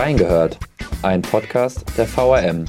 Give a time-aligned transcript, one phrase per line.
[0.00, 0.58] Reingehört,
[1.02, 2.64] ein Podcast der VRM.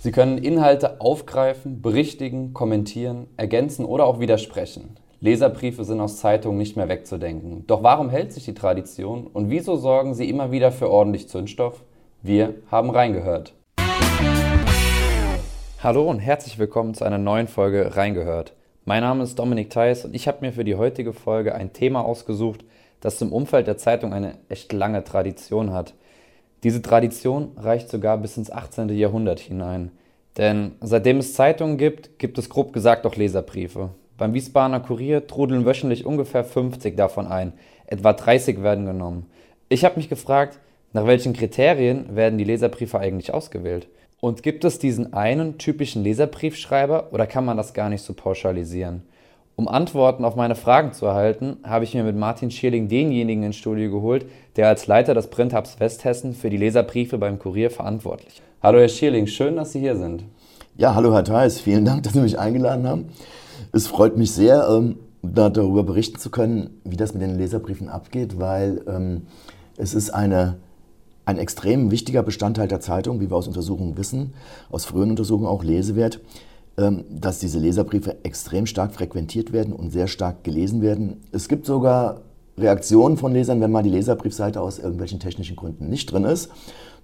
[0.00, 4.96] Sie können Inhalte aufgreifen, berichtigen, kommentieren, ergänzen oder auch widersprechen.
[5.20, 7.68] Leserbriefe sind aus Zeitungen nicht mehr wegzudenken.
[7.68, 11.84] Doch warum hält sich die Tradition und wieso sorgen sie immer wieder für ordentlich Zündstoff?
[12.20, 13.54] Wir haben reingehört.
[15.80, 18.54] Hallo und herzlich willkommen zu einer neuen Folge Reingehört.
[18.84, 22.04] Mein Name ist Dominik Theis und ich habe mir für die heutige Folge ein Thema
[22.04, 22.64] ausgesucht,
[23.00, 25.94] das zum Umfeld der Zeitung eine echt lange Tradition hat.
[26.64, 28.88] Diese Tradition reicht sogar bis ins 18.
[28.88, 29.92] Jahrhundert hinein.
[30.36, 33.90] Denn seitdem es Zeitungen gibt, gibt es grob gesagt auch Leserbriefe.
[34.18, 37.52] Beim Wiesbadener Kurier trudeln wöchentlich ungefähr 50 davon ein,
[37.86, 39.26] etwa 30 werden genommen.
[39.68, 40.58] Ich habe mich gefragt,
[40.92, 43.86] nach welchen Kriterien werden die Leserbriefe eigentlich ausgewählt?
[44.24, 49.02] Und gibt es diesen einen typischen Leserbriefschreiber oder kann man das gar nicht so pauschalisieren?
[49.56, 53.56] Um Antworten auf meine Fragen zu erhalten, habe ich mir mit Martin Schierling denjenigen ins
[53.56, 58.42] Studio geholt, der als Leiter des Printhubs Westhessen für die Leserbriefe beim Kurier verantwortlich ist.
[58.62, 60.22] Hallo Herr Schierling, schön, dass Sie hier sind.
[60.76, 63.08] Ja, hallo Herr Theis, vielen Dank, dass Sie mich eingeladen haben.
[63.72, 68.38] Es freut mich sehr, ähm, darüber berichten zu können, wie das mit den Leserbriefen abgeht,
[68.38, 69.22] weil ähm,
[69.76, 70.58] es ist eine
[71.24, 74.34] ein extrem wichtiger Bestandteil der Zeitung, wie wir aus Untersuchungen wissen,
[74.70, 76.20] aus früheren Untersuchungen auch Lesewert,
[76.78, 81.20] ähm, dass diese Leserbriefe extrem stark frequentiert werden und sehr stark gelesen werden.
[81.30, 82.22] Es gibt sogar
[82.58, 86.50] Reaktionen von Lesern, wenn mal die Leserbriefseite aus irgendwelchen technischen Gründen nicht drin ist.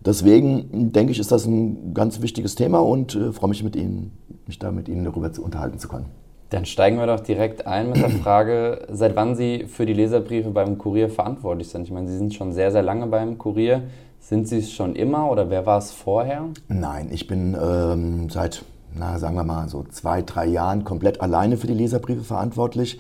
[0.05, 4.13] Deswegen denke ich, ist das ein ganz wichtiges Thema und äh, freue mich, mit Ihnen,
[4.47, 6.07] mich da mit Ihnen darüber zu unterhalten zu können.
[6.51, 10.51] Dann steigen wir doch direkt ein mit der Frage, seit wann Sie für die Leserbriefe
[10.51, 11.83] beim Kurier verantwortlich sind.
[11.83, 13.83] Ich meine, Sie sind schon sehr, sehr lange beim Kurier.
[14.21, 16.49] Sind Sie es schon immer oder wer war es vorher?
[16.69, 21.57] Nein, ich bin ähm, seit, na, sagen wir mal, so zwei, drei Jahren komplett alleine
[21.57, 22.99] für die Leserbriefe verantwortlich.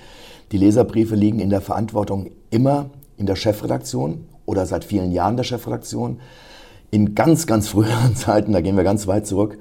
[0.52, 5.44] Die Leserbriefe liegen in der Verantwortung immer in der Chefredaktion oder seit vielen Jahren der
[5.44, 6.20] Chefredaktion.
[6.90, 9.58] In ganz, ganz früheren Zeiten, da gehen wir ganz weit zurück,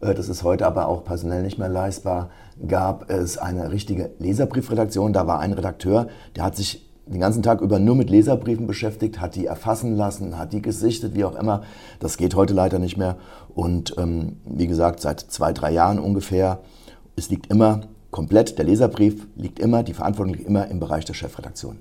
[0.00, 2.30] äh, das ist heute aber auch personell nicht mehr leistbar,
[2.66, 5.12] gab es eine richtige Leserbriefredaktion.
[5.12, 9.20] Da war ein Redakteur, der hat sich den ganzen Tag über nur mit Leserbriefen beschäftigt,
[9.20, 11.62] hat die erfassen lassen, hat die gesichtet, wie auch immer.
[12.00, 13.16] Das geht heute leider nicht mehr.
[13.54, 16.60] Und ähm, wie gesagt, seit zwei, drei Jahren ungefähr,
[17.16, 21.14] es liegt immer komplett, der Leserbrief liegt immer, die Verantwortung liegt immer im Bereich der
[21.14, 21.78] Chefredaktion.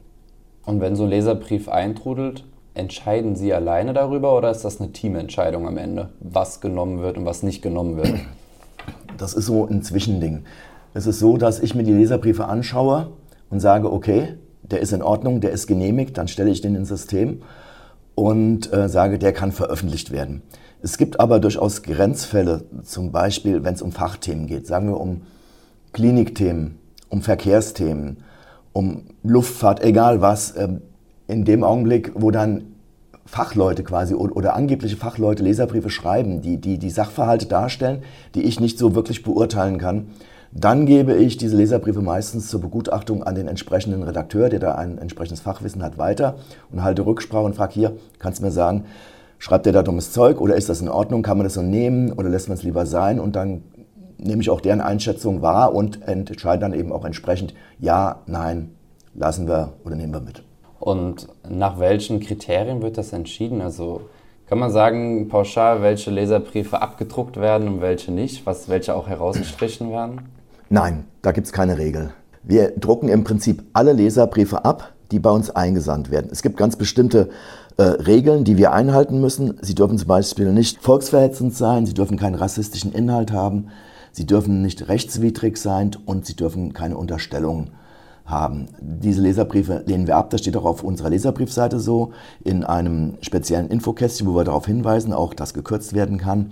[0.65, 5.67] Und wenn so ein Leserbrief eintrudelt, entscheiden Sie alleine darüber oder ist das eine Teamentscheidung
[5.67, 8.13] am Ende, was genommen wird und was nicht genommen wird?
[9.17, 10.43] Das ist so ein Zwischending.
[10.93, 13.11] Es ist so, dass ich mir die Leserbriefe anschaue
[13.49, 14.35] und sage, okay,
[14.71, 17.41] der ist in Ordnung, der ist genehmigt, dann stelle ich den ins System
[18.15, 20.41] und äh, sage, der kann veröffentlicht werden.
[20.81, 25.21] Es gibt aber durchaus Grenzfälle, zum Beispiel wenn es um Fachthemen geht, sagen wir um
[25.93, 26.77] Klinikthemen,
[27.09, 28.23] um Verkehrsthemen,
[28.73, 30.67] um Luftfahrt, egal was, äh,
[31.27, 32.75] in dem Augenblick, wo dann
[33.25, 38.03] Fachleute quasi oder, angebliche Fachleute Leserbriefe schreiben, die, die die Sachverhalte darstellen,
[38.35, 40.07] die ich nicht so wirklich beurteilen kann,
[40.51, 44.97] dann gebe ich diese Leserbriefe meistens zur Begutachtung an den entsprechenden Redakteur, der da ein
[44.97, 46.35] entsprechendes Fachwissen hat, weiter
[46.71, 48.85] und halte Rücksprache und frage hier, kannst du mir sagen,
[49.39, 52.11] schreibt der da dummes Zeug oder ist das in Ordnung, kann man das so nehmen
[52.13, 53.63] oder lässt man es lieber sein und dann
[54.17, 58.71] nehme ich auch deren Einschätzung wahr und entscheide dann eben auch entsprechend, ja, nein,
[59.13, 60.43] lassen wir oder nehmen wir mit.
[60.79, 63.61] Und nach welchen Kriterien wird das entschieden?
[63.61, 64.01] Also
[64.47, 69.91] kann man sagen, pauschal, welche Leserbriefe abgedruckt werden und welche nicht, was, welche auch herausgestrichen
[69.91, 70.21] werden?
[70.69, 72.11] Nein, da gibt es keine Regel.
[72.43, 76.29] Wir drucken im Prinzip alle Leserbriefe ab, die bei uns eingesandt werden.
[76.31, 77.29] Es gibt ganz bestimmte
[77.77, 79.57] äh, Regeln, die wir einhalten müssen.
[79.61, 83.67] Sie dürfen zum Beispiel nicht volksverhetzend sein, sie dürfen keinen rassistischen Inhalt haben,
[84.11, 87.71] sie dürfen nicht rechtswidrig sein und sie dürfen keine Unterstellungen
[88.25, 88.67] haben.
[88.81, 92.11] Diese Leserbriefe lehnen wir ab, das steht auch auf unserer Leserbriefseite so,
[92.43, 96.51] in einem speziellen Infokästchen, wo wir darauf hinweisen, auch dass gekürzt werden kann.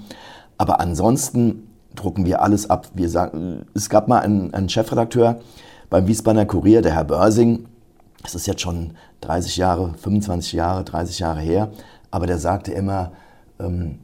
[0.57, 1.64] Aber ansonsten
[1.95, 2.89] drucken wir alles ab.
[2.93, 5.39] Wir sagen, es gab mal einen, einen Chefredakteur
[5.89, 7.65] beim Wiesbadener Kurier, der Herr Börsing.
[8.21, 11.71] Das ist jetzt schon 30 Jahre, 25 Jahre, 30 Jahre her.
[12.11, 13.11] Aber der sagte immer,
[13.59, 13.99] ähm,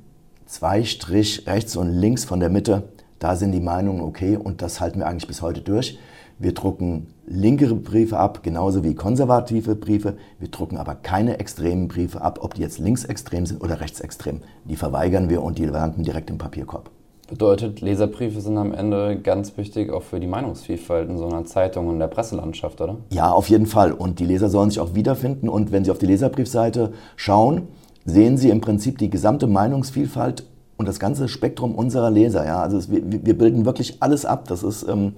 [0.46, 2.84] zwei Strich rechts und links von der Mitte,
[3.20, 6.00] da sind die Meinungen okay und das halten wir eigentlich bis heute durch.
[6.40, 10.18] Wir drucken linkere Briefe ab, genauso wie konservative Briefe.
[10.40, 14.42] Wir drucken aber keine extremen Briefe ab, ob die jetzt linksextrem sind oder rechtsextrem.
[14.66, 16.90] Die verweigern wir und die landen direkt im Papierkorb.
[17.32, 21.88] Bedeutet, Leserbriefe sind am Ende ganz wichtig auch für die Meinungsvielfalt in so einer Zeitung
[21.88, 22.98] und der Presselandschaft, oder?
[23.10, 23.94] Ja, auf jeden Fall.
[23.94, 25.48] Und die Leser sollen sich auch wiederfinden.
[25.48, 27.70] Und wenn Sie auf die Leserbriefseite schauen,
[28.04, 30.44] sehen Sie im Prinzip die gesamte Meinungsvielfalt
[30.76, 32.46] und das ganze Spektrum unserer Leser.
[32.46, 32.62] Ja?
[32.62, 34.50] Also es, wir, wir, bilden wirklich alles ab.
[34.50, 35.14] Das ist ähm,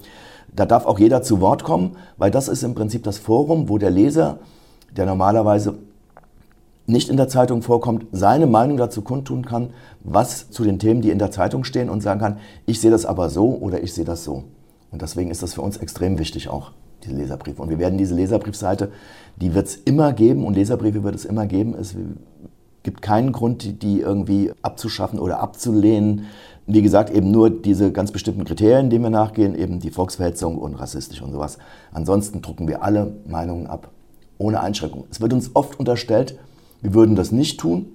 [0.54, 3.76] Da darf auch jeder zu Wort kommen, weil das ist im Prinzip das Forum, wo
[3.76, 4.38] der Leser,
[4.96, 5.74] der normalerweise
[6.86, 9.70] nicht in der Zeitung vorkommt, seine Meinung dazu kundtun kann,
[10.02, 13.06] was zu den Themen, die in der Zeitung stehen und sagen kann, ich sehe das
[13.06, 14.44] aber so oder ich sehe das so.
[14.90, 16.72] Und deswegen ist das für uns extrem wichtig auch,
[17.04, 17.60] diese Leserbriefe.
[17.62, 18.92] Und wir werden diese Leserbriefseite,
[19.36, 21.74] die wird es immer geben und Leserbriefe wird es immer geben.
[21.74, 21.96] Es
[22.82, 26.26] gibt keinen Grund, die irgendwie abzuschaffen oder abzulehnen.
[26.66, 30.74] Wie gesagt, eben nur diese ganz bestimmten Kriterien, denen wir nachgehen, eben die Volksverhetzung und
[30.74, 31.58] rassistisch und sowas.
[31.92, 33.90] Ansonsten drucken wir alle Meinungen ab,
[34.38, 35.04] ohne Einschränkung.
[35.10, 36.38] Es wird uns oft unterstellt,
[36.84, 37.86] wir würden das nicht tun.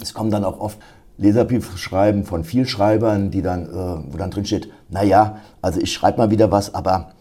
[0.00, 0.78] Es kommen dann auch oft
[1.16, 6.18] Leserbriefe schreiben von Vielschreibern, die dann, äh, wo dann drin steht, naja, also ich schreibe
[6.18, 7.12] mal wieder was, aber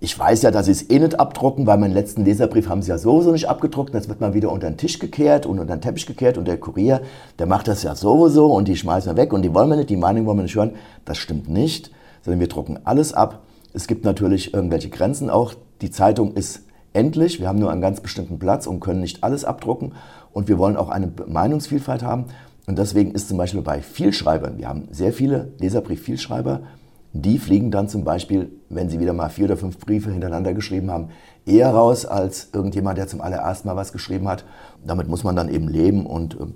[0.00, 2.88] ich weiß ja, dass sie es eh nicht abdrucken, weil meinen letzten Leserbrief haben sie
[2.88, 3.92] ja sowieso nicht abgedruckt.
[3.92, 6.58] Jetzt wird mal wieder unter den Tisch gekehrt und unter den Teppich gekehrt und der
[6.58, 7.02] Kurier,
[7.38, 9.90] der macht das ja sowieso und die schmeißen wir weg und die wollen wir nicht,
[9.90, 10.72] die Meinung wollen wir nicht hören.
[11.04, 11.90] Das stimmt nicht,
[12.22, 13.42] sondern wir drucken alles ab.
[13.74, 15.52] Es gibt natürlich irgendwelche Grenzen auch.
[15.82, 16.62] Die Zeitung ist
[16.96, 19.92] endlich, wir haben nur einen ganz bestimmten Platz und können nicht alles abdrucken
[20.32, 22.24] und wir wollen auch eine Meinungsvielfalt haben.
[22.66, 26.60] Und deswegen ist zum Beispiel bei Vielschreibern, wir haben sehr viele Leserbrief-Vielschreiber,
[27.12, 30.90] die fliegen dann zum Beispiel, wenn sie wieder mal vier oder fünf Briefe hintereinander geschrieben
[30.90, 31.08] haben,
[31.46, 34.44] eher raus als irgendjemand, der zum allerersten Mal was geschrieben hat.
[34.84, 36.46] Damit muss man dann eben leben und äh,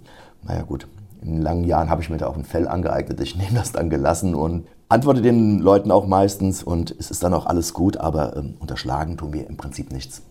[0.42, 0.88] naja gut,
[1.22, 3.20] in langen Jahren habe ich mir da auch ein Fell angeeignet.
[3.20, 7.34] Ich nehme das dann gelassen und antworte den Leuten auch meistens und es ist dann
[7.34, 10.22] auch alles gut, aber äh, unterschlagen tun wir im Prinzip nichts.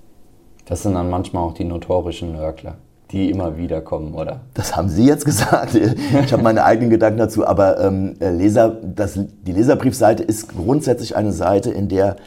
[0.69, 2.77] Das sind dann manchmal auch die notorischen Nörgler
[3.11, 4.41] die immer wieder kommen, oder?
[4.53, 5.75] Das haben Sie jetzt gesagt.
[6.23, 11.15] Ich habe meine eigenen Gedanken dazu, aber ähm, äh, Leser, das, die Leserbriefseite ist grundsätzlich
[11.15, 12.17] eine Seite, in der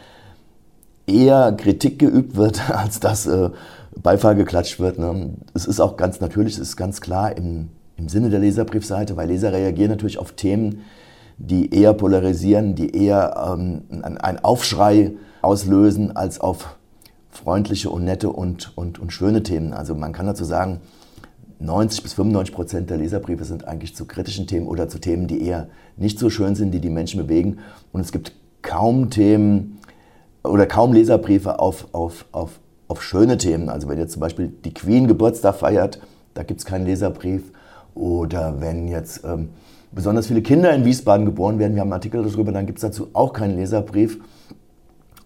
[1.06, 3.50] eher Kritik geübt wird, als dass äh,
[4.00, 4.98] Beifall geklatscht wird.
[4.98, 5.34] Ne?
[5.54, 9.28] Es ist auch ganz natürlich, es ist ganz klar im, im Sinne der Leserbriefseite, weil
[9.28, 10.82] Leser reagieren natürlich auf Themen,
[11.38, 15.12] die eher polarisieren, die eher ähm, einen Aufschrei
[15.42, 16.76] auslösen, als auf
[17.32, 19.72] freundliche und nette und, und, und schöne Themen.
[19.72, 20.80] Also man kann dazu sagen,
[21.58, 25.44] 90 bis 95 Prozent der Leserbriefe sind eigentlich zu kritischen Themen oder zu Themen, die
[25.44, 27.58] eher nicht so schön sind, die die Menschen bewegen.
[27.92, 29.78] Und es gibt kaum Themen
[30.44, 33.68] oder kaum Leserbriefe auf, auf, auf, auf schöne Themen.
[33.68, 36.00] Also wenn jetzt zum Beispiel die Queen Geburtstag feiert,
[36.34, 37.52] da gibt es keinen Leserbrief.
[37.94, 39.50] Oder wenn jetzt ähm,
[39.92, 42.82] besonders viele Kinder in Wiesbaden geboren werden, wir haben einen Artikel darüber, dann gibt es
[42.82, 44.18] dazu auch keinen Leserbrief.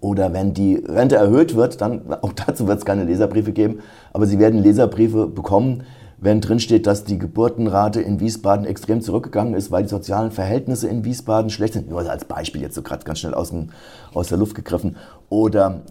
[0.01, 3.81] Oder wenn die Rente erhöht wird, dann auch dazu wird es keine Leserbriefe geben,
[4.13, 5.85] aber Sie werden Leserbriefe bekommen,
[6.19, 10.89] wenn drin steht, dass die Geburtenrate in Wiesbaden extrem zurückgegangen ist, weil die sozialen Verhältnisse
[10.89, 11.91] in Wiesbaden schlecht sind.
[11.91, 13.69] Nur als Beispiel jetzt so gerade ganz schnell aus, dem,
[14.15, 14.97] aus der Luft gegriffen.
[15.29, 15.83] Oder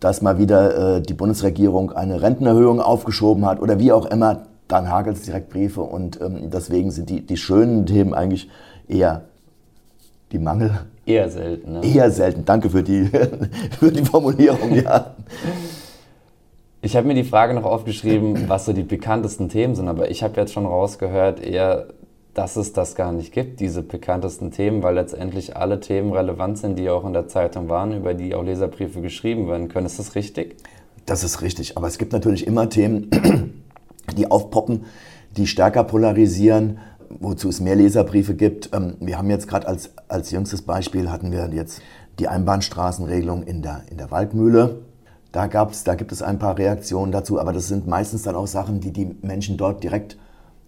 [0.00, 4.88] dass mal wieder äh, die Bundesregierung eine Rentenerhöhung aufgeschoben hat oder wie auch immer, dann
[4.88, 8.48] hagelt es direkt Briefe und ähm, deswegen sind die, die schönen Themen eigentlich
[8.88, 9.22] eher
[10.32, 11.72] die Mangel Eher selten.
[11.72, 11.80] Ne?
[11.84, 12.44] Eher selten.
[12.44, 13.10] Danke für die,
[13.78, 15.14] für die Formulierung, ja.
[16.80, 20.22] Ich habe mir die Frage noch aufgeschrieben, was so die bekanntesten Themen sind, aber ich
[20.22, 21.88] habe jetzt schon rausgehört, eher,
[22.34, 26.78] dass es das gar nicht gibt, diese bekanntesten Themen, weil letztendlich alle Themen relevant sind,
[26.78, 29.86] die auch in der Zeitung waren, über die auch Leserbriefe geschrieben werden können.
[29.86, 30.56] Ist das richtig?
[31.06, 33.08] Das ist richtig, aber es gibt natürlich immer Themen,
[34.16, 34.84] die aufpoppen,
[35.36, 36.78] die stärker polarisieren
[37.20, 38.70] wozu es mehr Leserbriefe gibt.
[38.72, 41.80] Ähm, wir haben jetzt gerade als, als jüngstes Beispiel hatten wir jetzt
[42.18, 44.82] die Einbahnstraßenregelung in der, in der Waldmühle.
[45.32, 48.46] Da, gab's, da gibt es ein paar Reaktionen dazu, aber das sind meistens dann auch
[48.46, 50.16] Sachen, die die Menschen dort direkt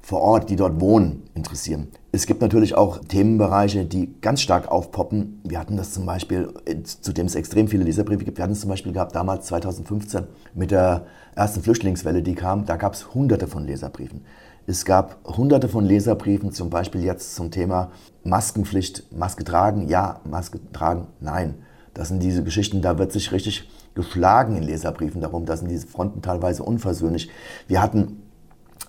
[0.07, 1.89] vor Ort, die dort wohnen, interessieren.
[2.13, 5.41] Es gibt natürlich auch Themenbereiche, die ganz stark aufpoppen.
[5.43, 8.39] Wir hatten das zum Beispiel, zu dem es extrem viele Leserbriefe gibt.
[8.39, 12.67] Wir hatten es zum Beispiel gehabt damals 2015 mit der ersten Flüchtlingswelle, die kam.
[12.67, 14.25] Da gab es hunderte von Leserbriefen.
[14.69, 17.93] Es gab hunderte von Leserbriefen, zum Beispiel jetzt zum Thema
[18.25, 21.55] Maskenpflicht, Maske tragen, ja, Maske tragen, nein.
[21.95, 25.47] Das sind diese Geschichten, da wird sich richtig geschlagen in Leserbriefen darum.
[25.47, 27.31] Da sind diese Fronten teilweise unversöhnlich.
[27.69, 28.23] Wir hatten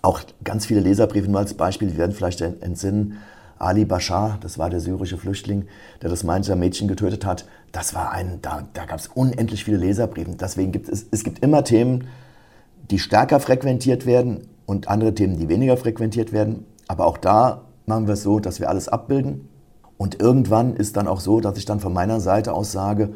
[0.02, 3.20] auch ganz viele Leserbriefe, nur als Beispiel, wir werden vielleicht entsinnen,
[3.60, 5.68] Ali Bashar, das war der syrische Flüchtling,
[6.02, 7.46] der das Mainzer Mädchen getötet hat.
[7.72, 10.32] Das war ein, da, da gab es unendlich viele Leserbriefe.
[10.40, 12.08] Deswegen gibt es, es gibt immer Themen,
[12.92, 16.66] die stärker frequentiert werden und andere Themen, die weniger frequentiert werden.
[16.88, 19.50] Aber auch da machen wir es so, dass wir alles abbilden.
[19.98, 23.14] Und irgendwann ist dann auch so, dass ich dann von meiner Seite aus sage,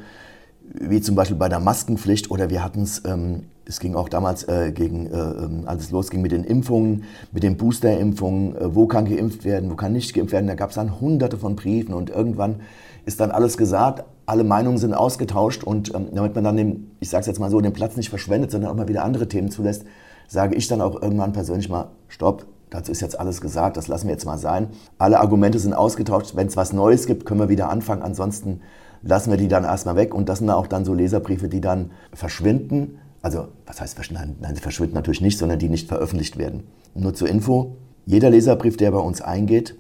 [0.73, 4.43] wie zum Beispiel bei der Maskenpflicht oder wir hatten es, ähm, es ging auch damals
[4.47, 8.87] äh, gegen, äh, ähm, als es losging mit den Impfungen, mit den Boosterimpfungen, äh, wo
[8.87, 10.47] kann geimpft werden, wo kann nicht geimpft werden.
[10.47, 12.61] Da gab es dann hunderte von Briefen und irgendwann
[13.05, 17.09] ist dann alles gesagt, alle Meinungen sind ausgetauscht und ähm, damit man dann den, ich
[17.09, 19.51] sage es jetzt mal so, den Platz nicht verschwendet, sondern auch mal wieder andere Themen
[19.51, 19.83] zulässt,
[20.31, 24.07] sage ich dann auch irgendwann persönlich mal, stopp, dazu ist jetzt alles gesagt, das lassen
[24.07, 24.69] wir jetzt mal sein.
[24.97, 28.61] Alle Argumente sind ausgetauscht, wenn es was Neues gibt, können wir wieder anfangen, ansonsten
[29.01, 30.13] lassen wir die dann erstmal weg.
[30.15, 32.97] Und das sind auch dann so Leserbriefe, die dann verschwinden.
[33.21, 34.37] Also, was heißt verschwinden?
[34.39, 36.63] Nein, sie verschwinden natürlich nicht, sondern die nicht veröffentlicht werden.
[36.95, 39.75] Nur zur Info, jeder Leserbrief, der bei uns eingeht,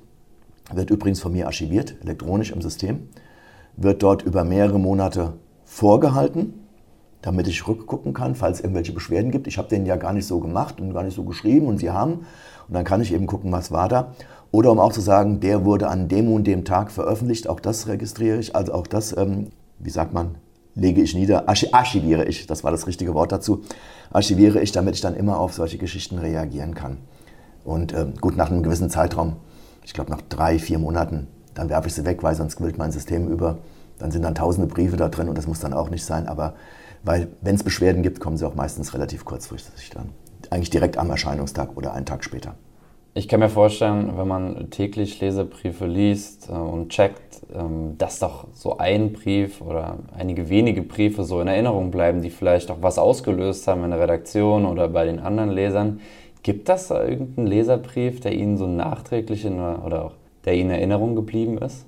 [0.73, 3.07] wird übrigens von mir archiviert, elektronisch im System,
[3.77, 6.60] wird dort über mehrere Monate vorgehalten,
[7.21, 9.47] damit ich rückgucken kann, falls es irgendwelche Beschwerden gibt.
[9.47, 11.91] Ich habe den ja gar nicht so gemacht und gar nicht so geschrieben und sie
[11.91, 12.25] haben.
[12.67, 14.13] Und dann kann ich eben gucken, was war da.
[14.51, 17.87] Oder um auch zu sagen, der wurde an dem und dem Tag veröffentlicht, auch das
[17.87, 19.47] registriere ich, also auch das, ähm,
[19.79, 20.35] wie sagt man,
[20.75, 23.61] lege ich nieder, archiviere ich, das war das richtige Wort dazu,
[24.11, 26.97] archiviere ich, damit ich dann immer auf solche Geschichten reagieren kann.
[27.63, 29.37] Und ähm, gut, nach einem gewissen Zeitraum,
[29.83, 32.91] ich glaube nach drei, vier Monaten, dann werfe ich sie weg, weil sonst quillt mein
[32.91, 33.57] System über.
[33.99, 36.27] Dann sind dann tausende Briefe da drin und das muss dann auch nicht sein.
[36.27, 36.55] Aber
[37.03, 40.09] weil, wenn es Beschwerden gibt, kommen sie auch meistens relativ kurzfristig dann.
[40.49, 42.55] Eigentlich direkt am Erscheinungstag oder einen Tag später.
[43.13, 48.47] Ich kann mir vorstellen, wenn man täglich Leserbriefe liest äh, und checkt, ähm, dass doch
[48.53, 52.97] so ein Brief oder einige wenige Briefe so in Erinnerung bleiben, die vielleicht auch was
[52.97, 55.99] ausgelöst haben in der Redaktion oder bei den anderen Lesern.
[56.41, 60.13] Gibt das da irgendeinen Leserbrief, der Ihnen so nachträglich in, oder auch
[60.45, 61.85] der Ihnen in Erinnerung geblieben ist?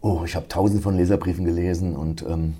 [0.00, 2.54] Oh, ich habe tausend von Leserbriefen gelesen und ähm,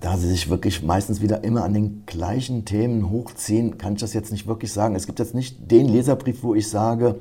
[0.00, 4.14] da sie sich wirklich meistens wieder immer an den gleichen Themen hochziehen, kann ich das
[4.14, 4.94] jetzt nicht wirklich sagen.
[4.94, 7.16] Es gibt jetzt nicht den Leserbrief, wo ich sage,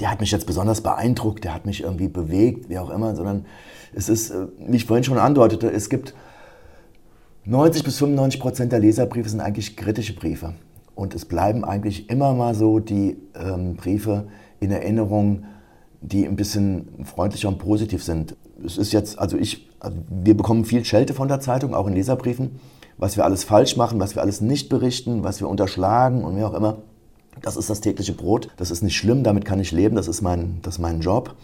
[0.00, 3.46] der hat mich jetzt besonders beeindruckt, der hat mich irgendwie bewegt, wie auch immer, sondern
[3.94, 6.14] es ist, äh, wie ich vorhin schon andeutete, es gibt
[7.44, 10.54] 90 bis 95 Prozent der Leserbriefe sind eigentlich kritische Briefe.
[10.94, 14.28] Und es bleiben eigentlich immer mal so die ähm, Briefe
[14.60, 15.44] in Erinnerung,
[16.02, 18.36] die ein bisschen freundlicher und positiv sind.
[18.64, 21.94] Es ist jetzt, also ich, also wir bekommen viel Schelte von der Zeitung, auch in
[21.94, 22.60] Leserbriefen,
[22.98, 26.44] was wir alles falsch machen, was wir alles nicht berichten, was wir unterschlagen und wie
[26.44, 26.78] auch immer.
[27.40, 28.48] Das ist das tägliche Brot.
[28.56, 31.34] Das ist nicht schlimm, damit kann ich leben, das ist mein, das ist mein Job.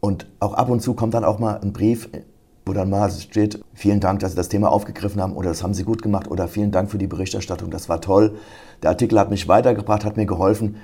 [0.00, 2.08] Und auch ab und zu kommt dann auch mal ein Brief,
[2.66, 5.74] wo dann mal steht, vielen Dank, dass Sie das Thema aufgegriffen haben oder das haben
[5.74, 8.36] Sie gut gemacht oder vielen Dank für die Berichterstattung, das war toll.
[8.82, 10.76] Der Artikel hat mich weitergebracht, hat mir geholfen.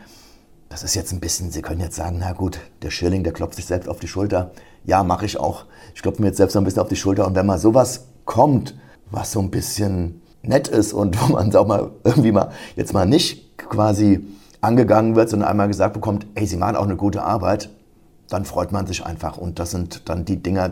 [0.71, 3.57] Das ist jetzt ein bisschen, Sie können jetzt sagen, na gut, der Schilling, der klopft
[3.57, 4.53] sich selbst auf die Schulter.
[4.85, 5.65] Ja, mache ich auch.
[5.97, 7.27] Ich klopfe mir jetzt selbst ein bisschen auf die Schulter.
[7.27, 8.79] Und wenn mal sowas kommt,
[9.11, 13.05] was so ein bisschen nett ist und wo man auch mal irgendwie mal jetzt mal
[13.05, 14.25] nicht quasi
[14.61, 17.71] angegangen wird, sondern einmal gesagt bekommt, ey, Sie machen auch eine gute Arbeit,
[18.29, 19.39] dann freut man sich einfach.
[19.39, 20.71] Und das sind dann die Dinger,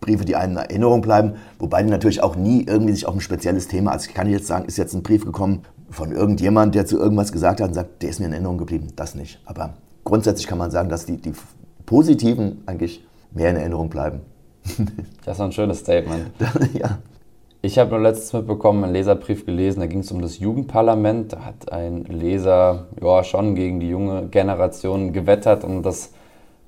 [0.00, 3.20] Briefe, die einem in Erinnerung bleiben, wobei die natürlich auch nie irgendwie sich auf ein
[3.20, 6.86] spezielles Thema, also ich kann jetzt sagen, ist jetzt ein Brief gekommen von irgendjemand, der
[6.86, 9.40] zu irgendwas gesagt hat und sagt, der ist mir in Erinnerung geblieben, das nicht.
[9.44, 9.74] Aber
[10.04, 11.32] grundsätzlich kann man sagen, dass die, die
[11.84, 14.20] positiven eigentlich mehr in Erinnerung bleiben.
[15.24, 16.30] Das ist ein schönes Statement.
[16.72, 16.98] ja.
[17.62, 21.32] Ich habe nur letztens mitbekommen, einen Leserbrief gelesen, da ging es um das Jugendparlament.
[21.32, 26.12] Da hat ein Leser ja, schon gegen die junge Generation gewettert und das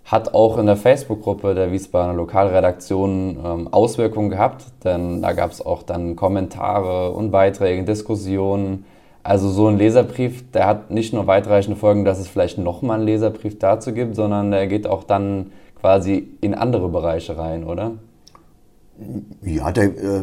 [0.05, 5.65] hat auch in der Facebook-Gruppe der Wiesbadener Lokalredaktion ähm, Auswirkungen gehabt, denn da gab es
[5.65, 8.85] auch dann Kommentare und Beiträge, Diskussionen.
[9.29, 13.07] Also so ein Leserbrief, der hat nicht nur weitreichende Folgen, dass es vielleicht nochmal einen
[13.07, 17.91] Leserbrief dazu gibt, sondern der geht auch dann quasi in andere Bereiche rein, oder?
[19.43, 20.23] Ja, der, äh,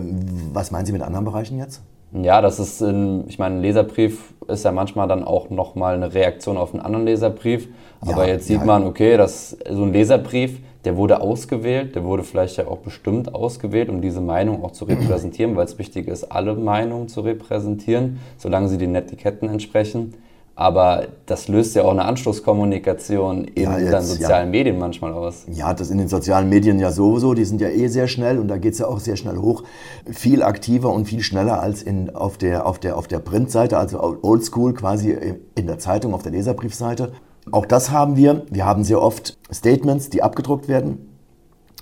[0.53, 1.83] was meinen Sie mit anderen Bereichen jetzt?
[2.13, 6.15] Ja, das ist, in, ich meine, ein Leserbrief ist ja manchmal dann auch nochmal eine
[6.15, 7.67] Reaktion auf einen anderen Leserbrief.
[8.01, 8.65] Aber ja, jetzt sieht ja.
[8.65, 13.33] man, okay, dass so ein Leserbrief, der wurde ausgewählt, der wurde vielleicht ja auch bestimmt
[13.33, 18.19] ausgewählt, um diese Meinung auch zu repräsentieren, weil es wichtig ist, alle Meinungen zu repräsentieren,
[18.37, 20.13] solange sie den Etiketten entsprechen.
[20.57, 24.51] Aber das löst ja auch eine Anschlusskommunikation in ja, jetzt, dann sozialen ja.
[24.51, 25.45] Medien manchmal aus.
[25.51, 27.33] Ja, das in den sozialen Medien ja sowieso.
[27.33, 29.63] Die sind ja eh sehr schnell und da geht es ja auch sehr schnell hoch.
[30.09, 34.19] Viel aktiver und viel schneller als in, auf, der, auf, der, auf der Printseite, also
[34.21, 35.17] oldschool quasi
[35.55, 37.11] in der Zeitung, auf der Leserbriefseite.
[37.51, 38.45] Auch das haben wir.
[38.49, 41.17] Wir haben sehr oft Statements, die abgedruckt werden,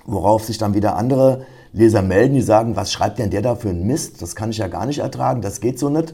[0.06, 3.70] worauf sich dann wieder andere Leser melden, die sagen, was schreibt denn der da für
[3.70, 4.22] einen Mist?
[4.22, 6.14] Das kann ich ja gar nicht ertragen, das geht so nicht.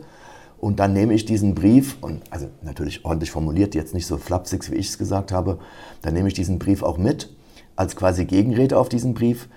[0.60, 4.70] Und dann nehme ich diesen Brief, und also natürlich ordentlich formuliert, jetzt nicht so flapsig,
[4.72, 5.60] wie ich es gesagt habe,
[6.02, 7.34] dann nehme ich diesen Brief auch mit,
[7.76, 9.48] als quasi Gegenrede auf diesen Brief.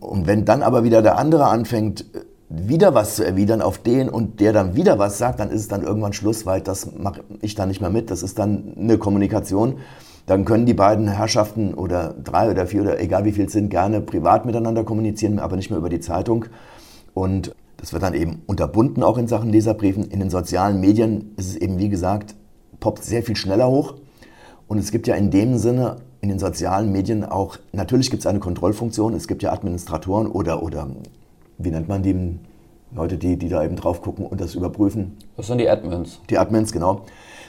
[0.00, 2.04] Und wenn dann aber wieder der andere anfängt,
[2.50, 5.68] wieder was zu erwidern auf den und der dann wieder was sagt, dann ist es
[5.68, 8.10] dann irgendwann Schluss, weil das mache ich dann nicht mehr mit.
[8.10, 9.76] Das ist dann eine Kommunikation.
[10.26, 14.00] Dann können die beiden Herrschaften oder drei oder vier oder egal wie viel sind, gerne
[14.00, 16.46] privat miteinander kommunizieren, aber nicht mehr über die Zeitung.
[17.14, 20.04] Und das wird dann eben unterbunden auch in Sachen Leserbriefen.
[20.04, 22.34] In den sozialen Medien ist es eben, wie gesagt,
[22.80, 23.94] poppt sehr viel schneller hoch.
[24.66, 28.26] Und es gibt ja in dem Sinne in den sozialen Medien auch, natürlich gibt es
[28.26, 30.88] eine Kontrollfunktion, es gibt ja Administratoren oder, oder
[31.62, 32.38] wie nennt man die
[32.94, 35.16] Leute, die, die da eben drauf gucken und das überprüfen.
[35.36, 36.20] Das sind die Admins.
[36.28, 37.02] Die Admins, genau.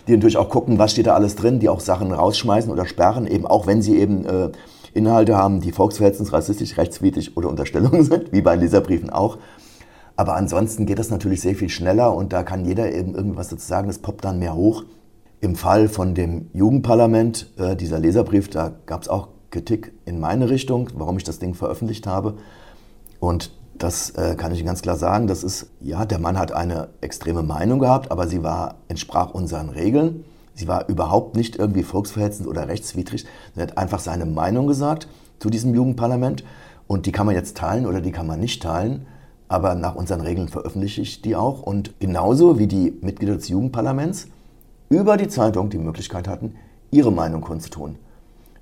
[0.07, 3.27] Die natürlich auch gucken, was steht da alles drin, die auch Sachen rausschmeißen oder sperren,
[3.27, 4.49] eben auch wenn sie eben äh,
[4.93, 9.37] Inhalte haben, die volksverhetzend, rassistisch, rechtswidrig oder Unterstellungen sind, wie bei Leserbriefen auch.
[10.15, 13.65] Aber ansonsten geht das natürlich sehr viel schneller und da kann jeder eben irgendwas dazu
[13.65, 14.83] sagen, das poppt dann mehr hoch.
[15.39, 20.49] Im Fall von dem Jugendparlament, äh, dieser Leserbrief, da gab es auch Kritik in meine
[20.49, 22.35] Richtung, warum ich das Ding veröffentlicht habe.
[23.19, 23.51] Und
[23.83, 25.27] das äh, kann ich Ihnen ganz klar sagen.
[25.27, 29.69] Das ist, ja, der Mann hat eine extreme Meinung gehabt, aber sie war, entsprach unseren
[29.69, 30.23] Regeln.
[30.53, 33.25] Sie war überhaupt nicht irgendwie volksverhetzend oder rechtswidrig.
[33.55, 35.07] Er hat einfach seine Meinung gesagt
[35.39, 36.43] zu diesem Jugendparlament.
[36.87, 39.07] Und die kann man jetzt teilen oder die kann man nicht teilen.
[39.47, 41.61] Aber nach unseren Regeln veröffentliche ich die auch.
[41.63, 44.27] Und genauso wie die Mitglieder des Jugendparlaments
[44.89, 46.55] über die Zeitung die Möglichkeit hatten,
[46.91, 47.95] ihre Meinung kundzutun.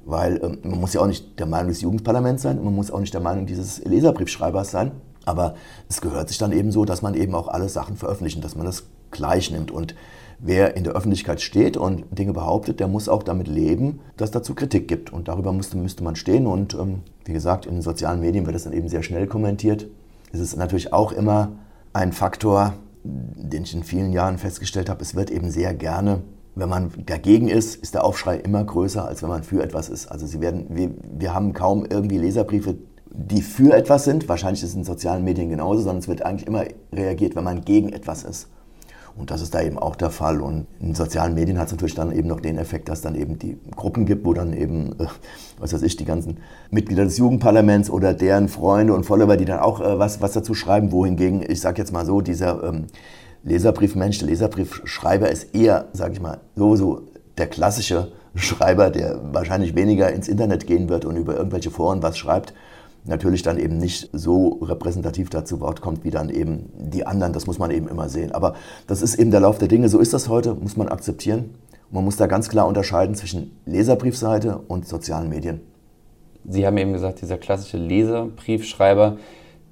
[0.05, 2.99] Weil ähm, man muss ja auch nicht der Meinung des Jugendparlaments sein, man muss auch
[2.99, 4.91] nicht der Meinung dieses Leserbriefschreibers sein.
[5.29, 5.55] Aber
[5.87, 8.65] es gehört sich dann eben so, dass man eben auch alle Sachen veröffentlichen, dass man
[8.65, 9.71] das gleich nimmt.
[9.71, 9.95] Und
[10.39, 14.55] wer in der Öffentlichkeit steht und Dinge behauptet, der muss auch damit leben, dass dazu
[14.55, 15.13] Kritik gibt.
[15.13, 16.47] Und darüber müsste, müsste man stehen.
[16.47, 19.87] Und ähm, wie gesagt, in den sozialen Medien wird das dann eben sehr schnell kommentiert.
[20.31, 21.53] Es ist natürlich auch immer
[21.93, 25.01] ein Faktor, den ich in vielen Jahren festgestellt habe.
[25.01, 26.21] Es wird eben sehr gerne
[26.59, 30.07] wenn man dagegen ist, ist der Aufschrei immer größer, als wenn man für etwas ist.
[30.07, 32.75] Also sie werden, wir, wir haben kaum irgendwie Leserbriefe,
[33.11, 34.29] die für etwas sind.
[34.29, 36.63] Wahrscheinlich ist es in sozialen Medien genauso, sondern es wird eigentlich immer
[36.93, 38.47] reagiert, wenn man gegen etwas ist.
[39.17, 40.39] Und das ist da eben auch der Fall.
[40.39, 43.37] Und in sozialen Medien hat es natürlich dann eben noch den Effekt, dass dann eben
[43.37, 45.07] die Gruppen gibt, wo dann eben, äh,
[45.59, 46.37] was weiß ich, die ganzen
[46.71, 50.53] Mitglieder des Jugendparlaments oder deren Freunde und Follower, die dann auch äh, was, was dazu
[50.53, 52.85] schreiben, wohingegen, ich sage jetzt mal so, dieser ähm,
[53.43, 57.01] Leserbriefmensch, der Leserbriefschreiber ist eher, sage ich mal, sowieso
[57.37, 62.17] der klassische Schreiber, der wahrscheinlich weniger ins Internet gehen wird und über irgendwelche Foren was
[62.17, 62.53] schreibt,
[63.09, 67.33] natürlich dann eben nicht so repräsentativ dazu Wort kommt, wie dann eben die anderen.
[67.33, 68.31] Das muss man eben immer sehen.
[68.31, 68.53] Aber
[68.87, 69.89] das ist eben der Lauf der Dinge.
[69.89, 71.55] So ist das heute, muss man akzeptieren.
[71.91, 75.61] Man muss da ganz klar unterscheiden zwischen Leserbriefseite und sozialen Medien.
[76.47, 79.17] Sie haben eben gesagt, dieser klassische Leserbriefschreiber,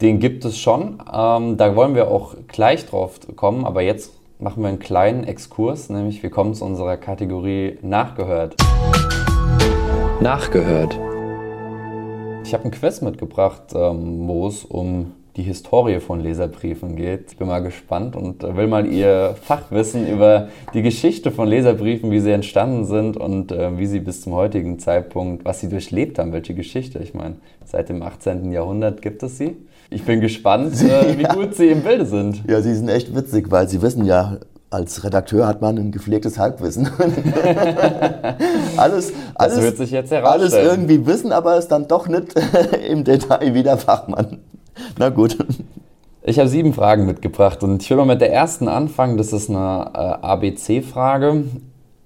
[0.01, 1.01] den gibt es schon.
[1.11, 3.65] Ähm, da wollen wir auch gleich drauf kommen.
[3.65, 8.55] Aber jetzt machen wir einen kleinen Exkurs, nämlich wir kommen zu unserer Kategorie Nachgehört.
[10.19, 10.99] Nachgehört.
[12.47, 17.33] Ich habe ein Quiz mitgebracht, ähm, wo es um die Historie von Leserbriefen geht.
[17.33, 22.21] Ich bin mal gespannt und will mal Ihr Fachwissen über die Geschichte von Leserbriefen, wie
[22.21, 26.31] sie entstanden sind und äh, wie sie bis zum heutigen Zeitpunkt, was sie durchlebt haben,
[26.31, 26.99] welche Geschichte.
[26.99, 28.49] Ich meine, seit dem 18.
[28.53, 29.57] Jahrhundert gibt es sie.
[29.89, 31.33] Ich bin gespannt, äh, wie ja.
[31.33, 32.43] gut Sie im Bilde sind.
[32.47, 34.37] Ja, Sie sind echt witzig, weil Sie wissen ja,
[34.69, 36.89] als Redakteur hat man ein gepflegtes Halbwissen.
[38.77, 42.33] alles, alles, das wird sich jetzt alles irgendwie wissen, aber es dann doch nicht
[42.89, 44.39] im Detail wie der Fachmann.
[44.97, 45.37] Na gut.
[46.23, 49.17] Ich habe sieben Fragen mitgebracht und ich will mal mit der ersten anfangen.
[49.17, 51.45] Das ist eine äh, ABC-Frage.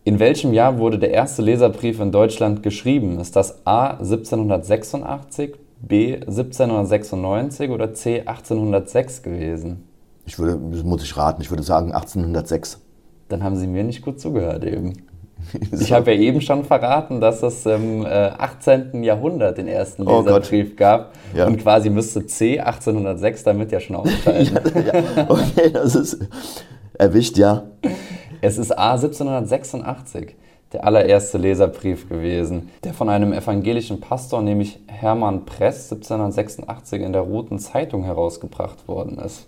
[0.04, 3.20] In welchem Jahr wurde der erste Leserbrief in Deutschland geschrieben?
[3.20, 9.91] Ist das A 1786, B 1796 oder C 1806 gewesen?
[10.32, 12.80] Ich würde, das muss ich raten, ich würde sagen 1806.
[13.28, 14.94] Dann haben Sie mir nicht gut zugehört eben.
[15.72, 19.04] Ich habe ja eben schon verraten, dass es im äh, 18.
[19.04, 21.14] Jahrhundert den ersten oh Leserbrief oh gab.
[21.36, 21.48] Ja.
[21.48, 24.52] Und quasi müsste C 1806 damit ja schon ausfallen.
[24.76, 25.30] ja, ja.
[25.30, 26.20] Okay, das ist
[26.94, 27.64] erwischt, ja.
[28.40, 30.36] Es ist A 1786
[30.74, 37.24] der allererste Leserbrief gewesen, der von einem evangelischen Pastor, nämlich Hermann Press, 1786 in der
[37.24, 39.48] Roten Zeitung herausgebracht worden ist.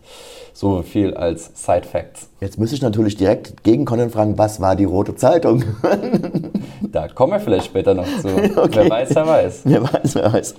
[0.54, 2.30] So viel als Side Facts.
[2.42, 5.64] Jetzt müsste ich natürlich direkt gegen Conan fragen, was war die Rote Zeitung?
[6.82, 8.30] da kommen wir vielleicht später noch zu.
[8.64, 8.82] Okay.
[8.84, 9.62] Wer weiß, wer weiß.
[9.64, 10.56] Wer weiß, wer weiß.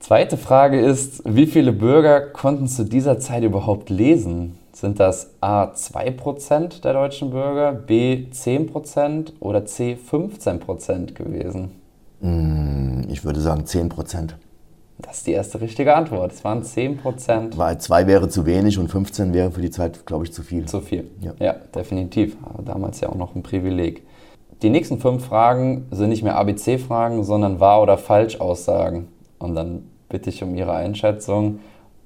[0.00, 4.57] Zweite Frage ist, wie viele Bürger konnten zu dieser Zeit überhaupt lesen?
[4.80, 11.72] Sind das A 2% der deutschen Bürger, B 10% oder C 15% gewesen?
[12.20, 14.34] Hm, ich würde sagen 10%.
[14.98, 16.30] Das ist die erste richtige Antwort.
[16.30, 17.56] Es waren 10%.
[17.56, 20.66] Weil 2 wäre zu wenig und 15 wäre für die Zeit, glaube ich, zu viel.
[20.66, 21.10] Zu viel.
[21.22, 22.36] Ja, ja definitiv.
[22.44, 24.06] Aber damals ja auch noch ein Privileg.
[24.62, 29.08] Die nächsten fünf Fragen sind nicht mehr ABC-Fragen, sondern Wahr- oder Falsch-Aussagen.
[29.40, 31.58] Und dann bitte ich um Ihre Einschätzung,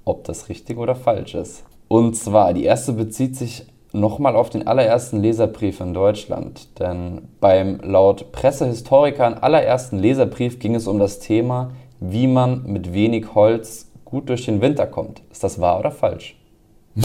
[0.06, 1.64] ob das richtig oder falsch ist.
[1.92, 6.80] Und zwar, die erste bezieht sich nochmal auf den allerersten Leserbrief in Deutschland.
[6.80, 13.34] Denn beim laut Pressehistorikern allerersten Leserbrief ging es um das Thema, wie man mit wenig
[13.34, 15.20] Holz gut durch den Winter kommt.
[15.30, 16.40] Ist das wahr oder falsch?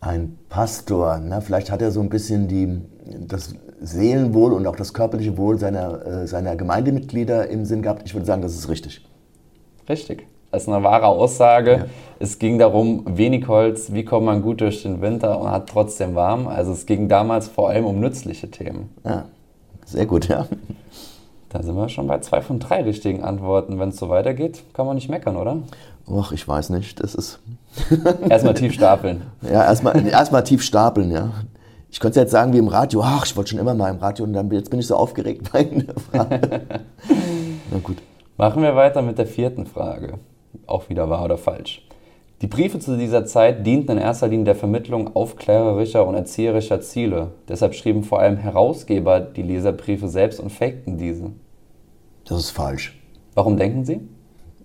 [0.00, 2.80] ein Pastor, na, vielleicht hat er so ein bisschen die,
[3.28, 8.04] das Seelenwohl und auch das körperliche Wohl seiner, äh, seiner Gemeindemitglieder im Sinn gehabt.
[8.06, 9.06] Ich würde sagen, das ist richtig.
[9.86, 10.31] Richtig.
[10.52, 11.72] Das ist eine wahre Aussage.
[11.72, 11.84] Ja.
[12.18, 16.14] Es ging darum, wenig Holz, wie kommt man gut durch den Winter und hat trotzdem
[16.14, 16.46] warm.
[16.46, 18.90] Also es ging damals vor allem um nützliche Themen.
[19.02, 19.24] Ja,
[19.86, 20.46] sehr gut, ja.
[21.48, 23.80] Da sind wir schon bei zwei von drei richtigen Antworten.
[23.80, 25.56] Wenn es so weitergeht, kann man nicht meckern, oder?
[26.14, 27.02] Ach, ich weiß nicht.
[27.02, 27.40] Das ist.
[28.28, 29.22] erstmal tief stapeln.
[29.40, 31.30] Ja, erstmal erst tief stapeln, ja.
[31.90, 34.26] Ich könnte jetzt sagen wie im Radio, ach, ich wollte schon immer mal im Radio
[34.26, 36.60] und dann jetzt bin ich so aufgeregt bei der Frage.
[37.70, 37.98] Na gut.
[38.36, 40.18] Machen wir weiter mit der vierten Frage.
[40.66, 41.86] Auch wieder wahr oder falsch.
[42.42, 47.28] Die Briefe zu dieser Zeit dienten in erster Linie der Vermittlung aufklärerischer und erzieherischer Ziele.
[47.48, 51.30] Deshalb schrieben vor allem Herausgeber die Leserbriefe selbst und fakten diese.
[52.24, 53.00] Das ist falsch.
[53.34, 54.00] Warum denken Sie?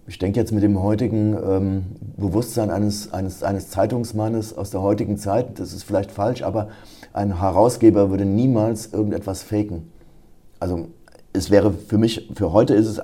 [0.07, 1.83] Ich denke jetzt mit dem heutigen ähm,
[2.15, 6.69] Bewusstsein eines, eines, eines Zeitungsmannes aus der heutigen Zeit, das ist vielleicht falsch, aber
[7.13, 9.91] ein Herausgeber würde niemals irgendetwas faken.
[10.59, 10.87] Also
[11.33, 13.01] es wäre für mich, für heute ist es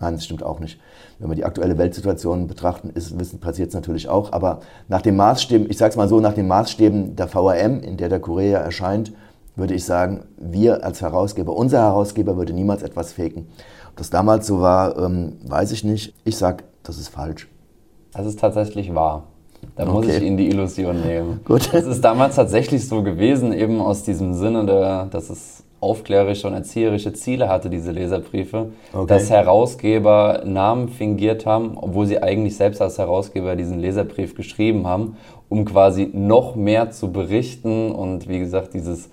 [0.00, 0.80] Nein, das stimmt auch nicht.
[1.18, 4.32] Wenn wir die aktuelle Weltsituation betrachten, ist, wissen, passiert es natürlich auch.
[4.32, 7.96] Aber nach den Maßstäben, ich sage es mal so, nach den Maßstäben der VRM, in
[7.96, 9.12] der der Korea erscheint,
[9.56, 13.48] würde ich sagen, wir als Herausgeber, unser Herausgeber würde niemals etwas faken.
[13.90, 16.14] Ob das damals so war, ähm, weiß ich nicht.
[16.24, 17.48] Ich sage, das ist falsch.
[18.12, 19.24] Das ist tatsächlich wahr.
[19.74, 19.92] Da okay.
[19.92, 21.40] muss ich Ihnen die Illusion nehmen.
[21.44, 21.74] Gut.
[21.74, 26.54] Es ist damals tatsächlich so gewesen, eben aus diesem Sinne, der, dass es aufklärerische und
[26.54, 29.06] erzieherische Ziele hatte, diese Leserbriefe, okay.
[29.06, 35.16] dass Herausgeber Namen fingiert haben, obwohl sie eigentlich selbst als Herausgeber diesen Leserbrief geschrieben haben,
[35.48, 39.08] um quasi noch mehr zu berichten und wie gesagt, dieses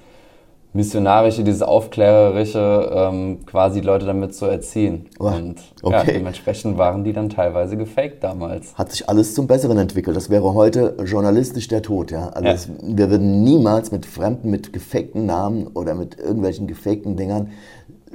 [0.76, 5.08] missionarische, dieses aufklärerische, ähm, quasi Leute damit zu erziehen.
[5.18, 5.96] Und okay.
[5.96, 8.78] ja, dementsprechend waren die dann teilweise gefaked damals.
[8.78, 10.18] Hat sich alles zum Besseren entwickelt.
[10.18, 12.12] Das wäre heute journalistisch der Tod.
[12.12, 12.28] Ja?
[12.28, 12.54] Also ja.
[12.54, 17.52] Das, wir würden niemals mit Fremden, mit gefakten Namen oder mit irgendwelchen gefakten Dingern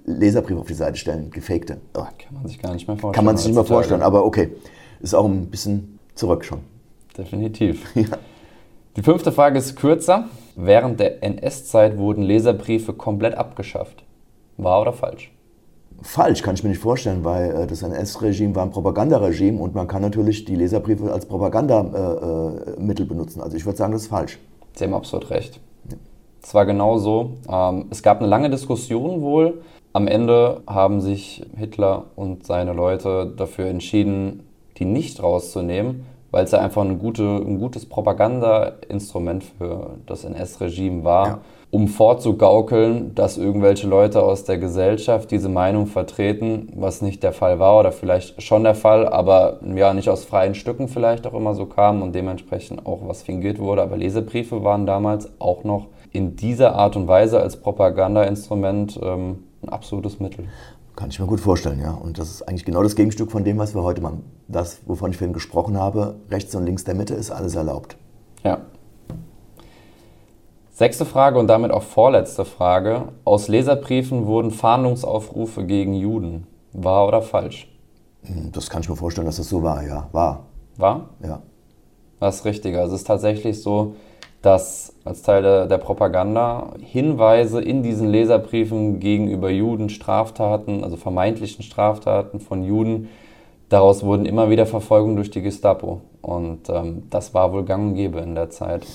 [0.05, 1.31] Leserbriefe auf die Seite stellen.
[1.31, 1.79] Gefakte.
[1.95, 2.01] Oh.
[2.01, 3.15] Kann man sich gar nicht mehr vorstellen.
[3.15, 4.51] Kann man sich nicht mehr vorstellen, aber okay.
[5.01, 6.61] Ist auch ein bisschen zurück schon.
[7.17, 7.87] Definitiv.
[7.95, 8.19] Ja.
[8.97, 10.25] Die fünfte Frage ist kürzer.
[10.63, 14.05] Während der NS-Zeit wurden Leserbriefe komplett abgeschafft.
[14.59, 15.33] Wahr oder falsch?
[16.03, 19.89] Falsch, kann ich mir nicht vorstellen, weil äh, das NS-Regime war ein Propagandaregime und man
[19.89, 23.41] kann natürlich die Leserbriefe als Propagandamittel äh, benutzen.
[23.41, 24.39] Also ich würde sagen, das ist falsch.
[24.75, 25.61] Sie haben absolut recht.
[26.43, 27.39] Es war genau so.
[27.51, 29.63] Ähm, es gab eine lange Diskussion wohl.
[29.95, 34.43] Am Ende haben sich Hitler und seine Leute dafür entschieden,
[34.77, 41.05] die nicht rauszunehmen, weil es ja einfach eine gute, ein gutes Propagandainstrument für das NS-Regime
[41.05, 41.39] war, ja.
[41.71, 47.59] um vorzugaukeln, dass irgendwelche Leute aus der Gesellschaft diese Meinung vertreten, was nicht der Fall
[47.59, 51.55] war oder vielleicht schon der Fall, aber ja nicht aus freien Stücken vielleicht auch immer
[51.55, 53.83] so kam und dementsprechend auch was fingiert wurde.
[53.83, 59.69] Aber Lesebriefe waren damals auch noch in dieser Art und Weise als Propagandainstrument ähm, ein
[59.69, 60.47] absolutes Mittel.
[61.01, 61.93] Kann ich mir gut vorstellen, ja.
[61.93, 64.23] Und das ist eigentlich genau das Gegenstück von dem, was wir heute machen.
[64.49, 67.97] Das, wovon ich vorhin gesprochen habe, rechts und links der Mitte ist alles erlaubt.
[68.45, 68.59] Ja.
[70.71, 73.13] Sechste Frage und damit auch vorletzte Frage.
[73.25, 76.47] Aus Leserbriefen wurden Fahndungsaufrufe gegen Juden.
[76.75, 77.75] Wahr oder falsch?
[78.25, 80.07] Hm, das kann ich mir vorstellen, dass das so war, ja.
[80.13, 80.45] War.
[80.77, 81.09] War?
[81.25, 81.41] Ja.
[82.19, 82.77] Das ist richtig.
[82.77, 83.95] Also es ist tatsächlich so,
[84.43, 91.63] dass als Teil der, der, Propaganda Hinweise in diesen Leserbriefen gegenüber Juden, Straftaten, also vermeintlichen
[91.63, 93.09] Straftaten von Juden,
[93.69, 96.01] daraus wurden immer wieder Verfolgungen durch die Gestapo.
[96.23, 98.87] Und ähm, das war wohl gang und gäbe in der Zeit.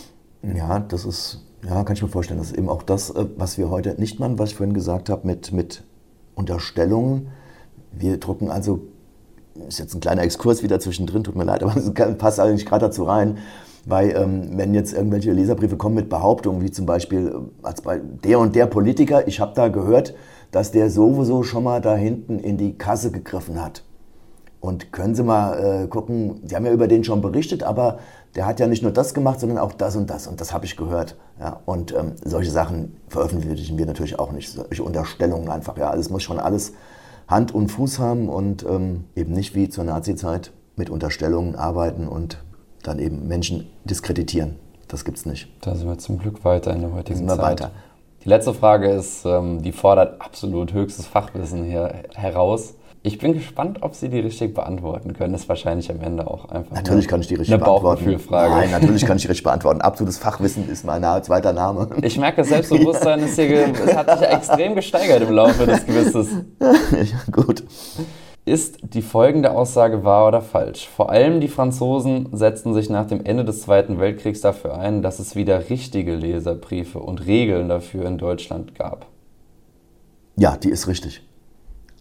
[0.42, 2.40] Ja, das ist, ja, kann ich mir vorstellen.
[2.40, 5.10] Das ist eben auch das, äh, was wir heute nicht machen, was ich vorhin gesagt
[5.10, 5.84] habe, mit, mit
[6.34, 7.28] Unterstellungen.
[7.92, 8.80] Wir drucken also,
[9.68, 12.88] ist jetzt ein kleiner Exkurs wieder zwischendrin, tut mir leid, aber es passt eigentlich gerade
[12.88, 13.38] dazu rein
[13.86, 18.00] weil ähm, wenn jetzt irgendwelche Leserbriefe kommen mit Behauptungen, wie zum Beispiel äh, als bei
[18.00, 20.16] der und der Politiker, ich habe da gehört,
[20.52, 23.84] dass der sowieso schon mal da hinten in die Kasse gegriffen hat.
[24.60, 28.00] Und können Sie mal äh, gucken, Sie haben ja über den schon berichtet, aber
[28.36, 30.28] der hat ja nicht nur das gemacht, sondern auch das und das.
[30.28, 31.16] Und das habe ich gehört.
[31.40, 34.50] Ja, und ähm, solche Sachen veröffentlichen wir natürlich auch nicht.
[34.52, 35.78] Solche Unterstellungen einfach.
[35.78, 36.74] Ja, also es muss schon alles
[37.28, 42.44] Hand und Fuß haben und ähm, eben nicht wie zur Nazi-Zeit mit Unterstellungen arbeiten und
[42.88, 44.56] dann eben Menschen diskreditieren.
[44.88, 45.48] Das gibt es nicht.
[45.62, 47.62] Da sind wir zum Glück weiter in der heutigen sind wir Zeit.
[47.62, 47.72] Weiter.
[48.24, 52.74] Die letzte Frage ist, ähm, die fordert absolut höchstes Fachwissen hier heraus.
[53.04, 55.34] Ich bin gespannt, ob Sie die richtig beantworten können.
[55.34, 56.76] Das ist wahrscheinlich am Ende auch einfach.
[56.76, 58.20] Natürlich kann ich die richtig eine beantworten.
[58.32, 59.82] Nein, natürlich kann ich die richtig beantworten.
[59.82, 61.88] Absolutes Fachwissen ist mein zweiter Name.
[62.02, 66.30] Ich merke, das Selbstbewusstsein ist hier, es hat sich extrem gesteigert im Laufe des Gewisses.
[66.60, 67.64] Ja, gut.
[68.48, 70.88] Ist die folgende Aussage wahr oder falsch?
[70.88, 75.18] Vor allem die Franzosen setzten sich nach dem Ende des Zweiten Weltkriegs dafür ein, dass
[75.18, 79.08] es wieder richtige Leserbriefe und Regeln dafür in Deutschland gab.
[80.36, 81.24] Ja, die ist richtig.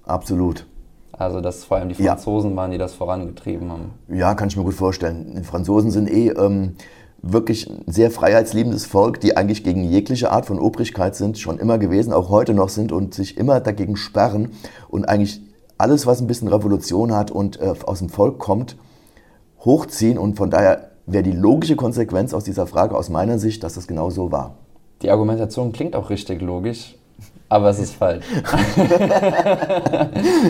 [0.05, 0.67] Absolut.
[1.13, 2.57] Also, dass vor allem die Franzosen ja.
[2.57, 3.93] waren, die das vorangetrieben haben.
[4.09, 5.37] Ja, kann ich mir gut vorstellen.
[5.39, 6.75] Die Franzosen sind eh ähm,
[7.23, 11.79] wirklich ein sehr freiheitsliebendes Volk, die eigentlich gegen jegliche Art von Obrigkeit sind, schon immer
[11.79, 14.51] gewesen, auch heute noch sind und sich immer dagegen sperren
[14.89, 15.41] und eigentlich
[15.79, 18.77] alles, was ein bisschen Revolution hat und äh, aus dem Volk kommt,
[19.61, 20.19] hochziehen.
[20.19, 23.87] Und von daher wäre die logische Konsequenz aus dieser Frage aus meiner Sicht, dass das
[23.87, 24.55] genau so war.
[25.03, 26.97] Die Argumentation klingt auch richtig logisch,
[27.49, 28.25] aber es ist falsch.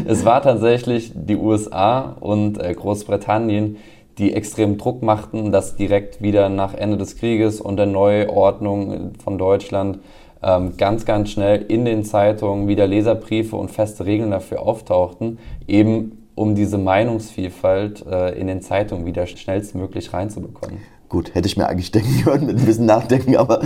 [0.06, 3.78] es war tatsächlich die USA und äh, Großbritannien,
[4.18, 9.38] die extrem Druck machten, dass direkt wieder nach Ende des Krieges und der Neuordnung von
[9.38, 9.98] Deutschland
[10.44, 16.26] ähm, ganz, ganz schnell in den Zeitungen wieder Leserbriefe und feste Regeln dafür auftauchten, eben
[16.35, 20.78] um diese Meinungsvielfalt äh, in den Zeitungen wieder schnellstmöglich reinzubekommen.
[21.09, 23.62] Gut, hätte ich mir eigentlich denken können, mit ein bisschen Nachdenken, aber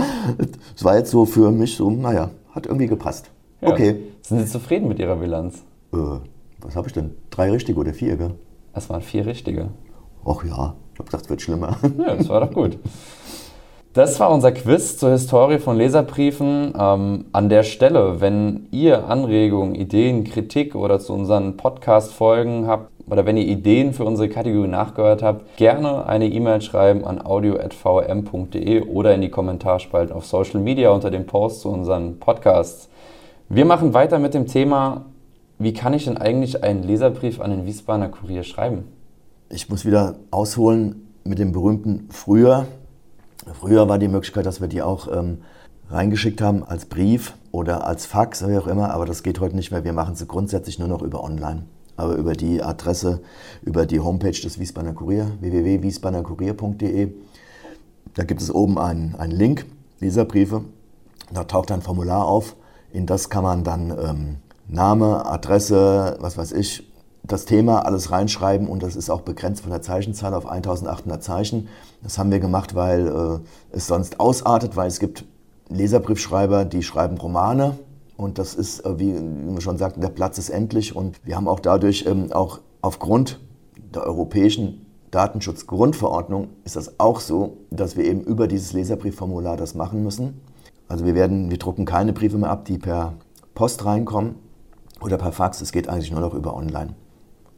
[0.75, 3.29] es war jetzt so für mich so, naja, hat irgendwie gepasst.
[3.61, 3.69] Ja.
[3.69, 3.95] Okay.
[4.21, 5.63] Sind Sie zufrieden mit Ihrer Bilanz?
[5.93, 5.97] Äh,
[6.61, 7.15] was habe ich denn?
[7.29, 8.35] Drei richtige oder vier, gell?
[8.73, 9.69] Es waren vier richtige.
[10.25, 11.77] Ach ja, ich habe gedacht, es wird schlimmer.
[11.97, 12.77] Ja, das war doch gut.
[13.99, 16.73] Das war unser Quiz zur Historie von Leserbriefen.
[16.79, 23.25] Ähm, an der Stelle, wenn ihr Anregungen, Ideen, Kritik oder zu unseren Podcast-Folgen habt oder
[23.25, 29.13] wenn ihr Ideen für unsere Kategorie nachgehört habt, gerne eine E-Mail schreiben an audio.vm.de oder
[29.13, 32.87] in die Kommentarspalten auf Social Media unter dem Post zu unseren Podcasts.
[33.49, 35.07] Wir machen weiter mit dem Thema,
[35.57, 38.85] wie kann ich denn eigentlich einen Leserbrief an den Wiesbadener Kurier schreiben?
[39.49, 42.65] Ich muss wieder ausholen mit dem berühmten früher.
[43.59, 45.39] Früher war die Möglichkeit, dass wir die auch ähm,
[45.89, 49.71] reingeschickt haben als Brief oder als Fax, wie auch immer, aber das geht heute nicht
[49.71, 49.83] mehr.
[49.83, 51.63] Wir machen sie grundsätzlich nur noch über online.
[51.97, 53.21] Aber über die Adresse,
[53.61, 57.11] über die Homepage des Wiesbadener Kurier, www.wiesbadenerkurier.de.
[58.13, 59.65] Da gibt es oben einen, einen Link,
[59.99, 60.63] Leserbriefe.
[61.33, 62.55] Da taucht ein Formular auf.
[62.93, 64.35] In das kann man dann ähm,
[64.69, 66.88] Name, Adresse, was weiß ich,
[67.29, 71.69] das Thema alles reinschreiben und das ist auch begrenzt von der Zeichenzahl auf 1800 Zeichen.
[72.01, 75.25] Das haben wir gemacht, weil äh, es sonst ausartet, weil es gibt
[75.69, 77.77] Leserbriefschreiber, die schreiben Romane
[78.17, 81.47] und das ist, äh, wie man schon sagt, der Platz ist endlich und wir haben
[81.47, 83.39] auch dadurch ähm, auch aufgrund
[83.77, 90.03] der europäischen Datenschutzgrundverordnung ist das auch so, dass wir eben über dieses Leserbriefformular das machen
[90.03, 90.41] müssen.
[90.87, 93.13] Also wir werden, wir drucken keine Briefe mehr ab, die per
[93.53, 94.35] Post reinkommen
[95.01, 95.61] oder per Fax.
[95.61, 96.95] Es geht eigentlich nur noch über Online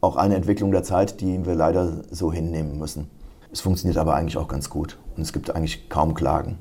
[0.02, 3.10] auch eine Entwicklung der Zeit, die wir leider so hinnehmen müssen.
[3.52, 6.58] Es funktioniert aber eigentlich auch ganz gut und es gibt eigentlich kaum Klagen.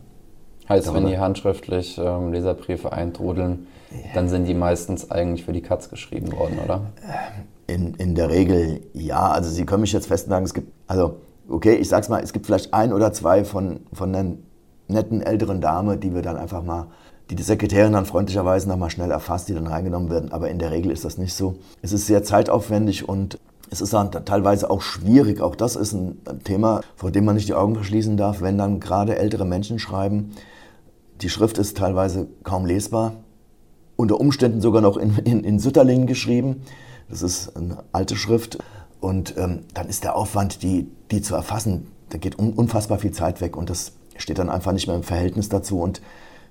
[0.69, 1.03] Heißt, darüber.
[1.03, 3.97] wenn die handschriftlich ähm, Leserbriefe eintrudeln, ja.
[4.15, 6.93] dann sind die meistens eigentlich für die Katz geschrieben worden, oder?
[7.67, 9.31] In, in der Regel ja.
[9.31, 11.17] Also Sie können mich jetzt festnageln, es gibt, also
[11.49, 14.37] okay, ich sag's mal, es gibt vielleicht ein oder zwei von, von einer
[14.87, 16.89] netten älteren Dame, die wir dann einfach mal
[17.31, 20.33] die die Sekretärin dann freundlicherweise nochmal schnell erfasst, die dann reingenommen werden.
[20.33, 21.57] Aber in der Regel ist das nicht so.
[21.81, 23.39] Es ist sehr zeitaufwendig und
[23.71, 25.41] es ist dann teilweise auch schwierig.
[25.41, 28.81] Auch das ist ein Thema, vor dem man nicht die Augen verschließen darf, wenn dann
[28.81, 30.33] gerade ältere Menschen schreiben.
[31.23, 33.13] Die Schrift ist teilweise kaum lesbar,
[33.95, 36.63] unter Umständen sogar noch in, in, in Sütterlingen geschrieben.
[37.09, 38.59] Das ist eine alte Schrift.
[39.01, 43.41] Und ähm, dann ist der Aufwand, die, die zu erfassen, da geht unfassbar viel Zeit
[43.41, 45.81] weg und das steht dann einfach nicht mehr im Verhältnis dazu.
[45.81, 46.03] Und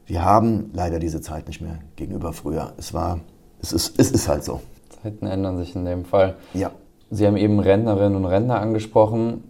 [0.10, 2.74] wir haben leider diese Zeit nicht mehr gegenüber früher.
[2.78, 3.19] Es war,
[3.62, 4.60] es ist, es ist halt so.
[5.04, 6.36] Zeiten ändern sich in dem Fall.
[6.56, 6.72] Ja.
[7.12, 9.43] Sie haben eben Rentnerinnen und Rentner angesprochen.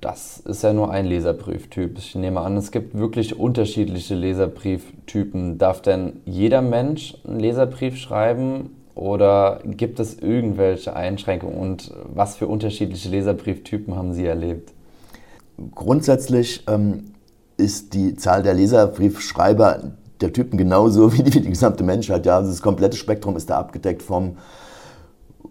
[0.00, 1.98] Das ist ja nur ein Leserbrieftyp.
[1.98, 5.58] Ich nehme an, es gibt wirklich unterschiedliche Leserbrieftypen.
[5.58, 12.46] Darf denn jeder Mensch einen Leserbrief schreiben oder gibt es irgendwelche Einschränkungen und was für
[12.46, 14.72] unterschiedliche Leserbrieftypen haben Sie erlebt?
[15.74, 17.14] Grundsätzlich ähm,
[17.58, 22.24] ist die Zahl der Leserbriefschreiber der Typen genauso wie die, wie die gesamte Menschheit.
[22.24, 24.36] Ja, also das komplette Spektrum ist da abgedeckt vom,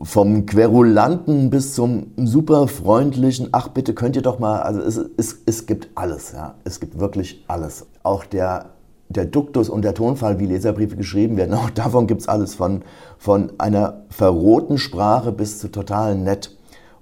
[0.01, 5.37] vom Querulanten bis zum super freundlichen, ach bitte könnt ihr doch mal, also es, es,
[5.45, 7.85] es gibt alles, ja, es gibt wirklich alles.
[8.03, 8.67] Auch der,
[9.09, 12.83] der Duktus und der Tonfall, wie Leserbriefe geschrieben werden, auch davon gibt es alles, von,
[13.17, 16.55] von einer verrohten Sprache bis zu total nett.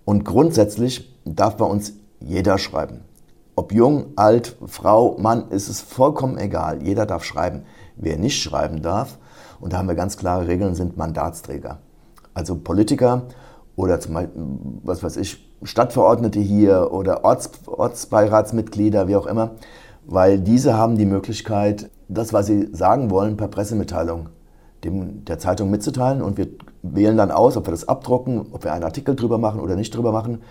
[0.05, 3.01] Und grundsätzlich darf bei uns jeder schreiben.
[3.57, 6.83] Ob jung, alt, Frau, Mann, ist es vollkommen egal.
[6.83, 7.63] Jeder darf schreiben.
[7.95, 9.17] Wer nicht schreiben darf,
[9.61, 11.79] und da haben wir ganz klare Regeln, sind Mandatsträger.
[12.33, 13.23] Also Politiker
[13.77, 14.41] oder zum Beispiel,
[14.83, 19.51] was weiß ich, Stadtverordnete hier oder Orts, Ortsbeiratsmitglieder, wie auch immer,
[20.05, 24.29] weil diese haben die Möglichkeit, das, was sie sagen wollen, per Pressemitteilung
[24.83, 26.47] dem, der Zeitung mitzuteilen und wir
[26.83, 29.95] wählen dann aus, ob wir das abdrucken, ob wir einen Artikel drüber machen oder nicht
[29.95, 30.41] drüber machen.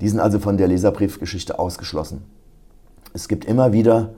[0.00, 2.24] Die sind also von der Leserbriefgeschichte ausgeschlossen.
[3.16, 4.10] Es gibt immer wieder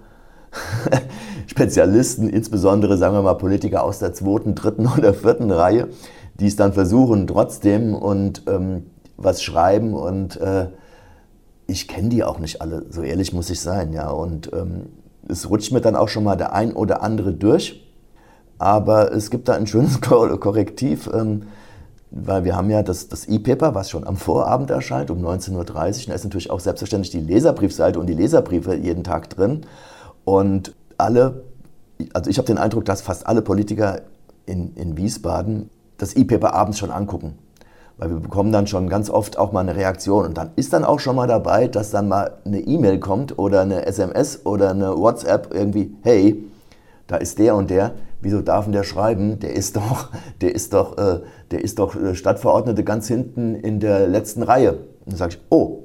[1.47, 5.87] Spezialisten, insbesondere sagen wir mal Politiker aus der zweiten, dritten oder vierten Reihe,
[6.41, 10.67] die es dann versuchen trotzdem und ähm, was schreiben und äh,
[11.69, 14.11] ich kenne die auch nicht alle, so ehrlich muss ich sein, ja.
[14.11, 14.87] Und ähm,
[15.29, 17.85] es rutscht mir dann auch schon mal der ein oder andere durch.
[18.59, 21.43] Aber es gibt da ein schönes Korrektiv, ähm,
[22.11, 25.65] weil wir haben ja das, das E-Paper, was schon am Vorabend erscheint, um 19.30 Uhr.
[25.65, 29.63] Da ist natürlich auch selbstverständlich die Leserbriefseite und die Leserbriefe jeden Tag drin.
[30.25, 31.43] Und alle,
[32.15, 34.03] also ich habe den Eindruck, dass fast alle Politiker
[34.47, 37.39] in, in Wiesbaden das E-Paper abends schon angucken.
[37.99, 40.25] Weil wir bekommen dann schon ganz oft auch mal eine Reaktion.
[40.25, 43.63] Und dann ist dann auch schon mal dabei, dass dann mal eine E-Mail kommt oder
[43.63, 46.45] eine SMS oder eine WhatsApp irgendwie, hey,
[47.09, 49.41] da ist der und der, wieso darf denn der schreiben?
[49.41, 53.81] Der ist doch, der ist doch, äh, der ist doch äh, Stadtverordnete ganz hinten in
[53.81, 54.79] der letzten Reihe.
[55.07, 55.85] Dann sage ich, oh,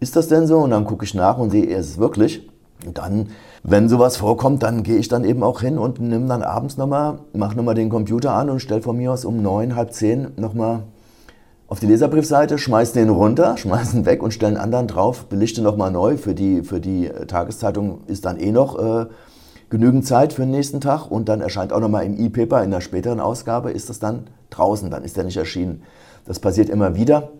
[0.00, 0.58] ist das denn so?
[0.58, 2.48] Und dann gucke ich nach und sehe, er ist es wirklich.
[2.86, 3.28] Und dann,
[3.64, 7.18] wenn sowas vorkommt, dann gehe ich dann eben auch hin und nehme dann abends nochmal,
[7.32, 10.84] mache nochmal den Computer an und stelle von mir aus um neun, halb zehn nochmal
[11.66, 15.60] auf die Leserbriefseite, schmeiß den runter, schmeiß ihn weg und stelle einen anderen drauf, belichte
[15.60, 16.16] nochmal neu.
[16.16, 19.06] Für die, für die äh, Tageszeitung ist dann eh noch äh,
[19.68, 22.80] genügend Zeit für den nächsten Tag und dann erscheint auch nochmal im E-Paper, in der
[22.80, 25.82] späteren Ausgabe ist das dann draußen, dann ist er nicht erschienen.
[26.24, 27.30] Das passiert immer wieder.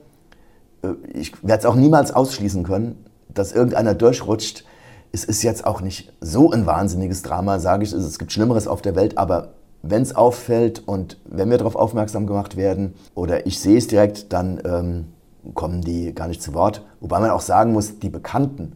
[0.82, 4.64] Äh, ich werde es auch niemals ausschließen können, dass irgendeiner durchrutscht.
[5.12, 7.92] Es ist jetzt auch nicht so ein wahnsinniges Drama, sage ich.
[7.92, 12.26] Es gibt Schlimmeres auf der Welt, aber wenn es auffällt und wenn wir darauf aufmerksam
[12.26, 15.06] gemacht werden oder ich sehe es direkt, dann ähm,
[15.54, 16.84] kommen die gar nicht zu Wort.
[17.00, 18.72] Wobei man auch sagen muss, die Bekannten,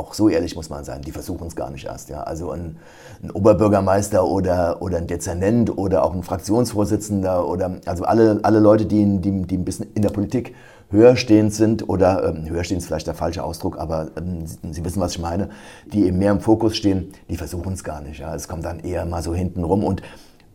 [0.00, 2.08] auch so ehrlich muss man sein, die versuchen es gar nicht erst.
[2.08, 2.22] Ja?
[2.22, 2.76] Also ein,
[3.22, 8.86] ein, Oberbürgermeister oder, oder ein Dezernent oder auch ein Fraktionsvorsitzender oder also alle, alle Leute,
[8.86, 10.54] die, die, die ein bisschen in der Politik
[10.90, 15.00] höherstehend sind oder ähm, höherstehend ist vielleicht der falsche Ausdruck, aber ähm, Sie, Sie, wissen,
[15.00, 15.50] was ich meine,
[15.92, 18.20] die eben mehr im Fokus stehen, die versuchen es gar nicht.
[18.20, 18.34] Ja?
[18.34, 20.02] Es kommt dann eher mal so hinten rum und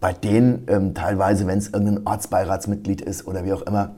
[0.02, 3.92] bei denen ähm, teilweise, wenn es irgendein Ortsbeiratsmitglied ist oder wie auch immer,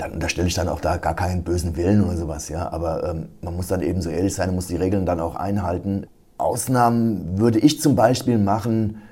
[0.00, 2.48] dann unterstelle ich dann auch da gar keinen bösen Willen oder sowas.
[2.48, 2.72] Ja?
[2.72, 5.36] Aber ähm, man muss dann eben so ehrlich sein und muss die Regeln dann auch
[5.36, 6.06] einhalten.
[6.38, 9.02] Ausnahmen würde ich zum Beispiel machen,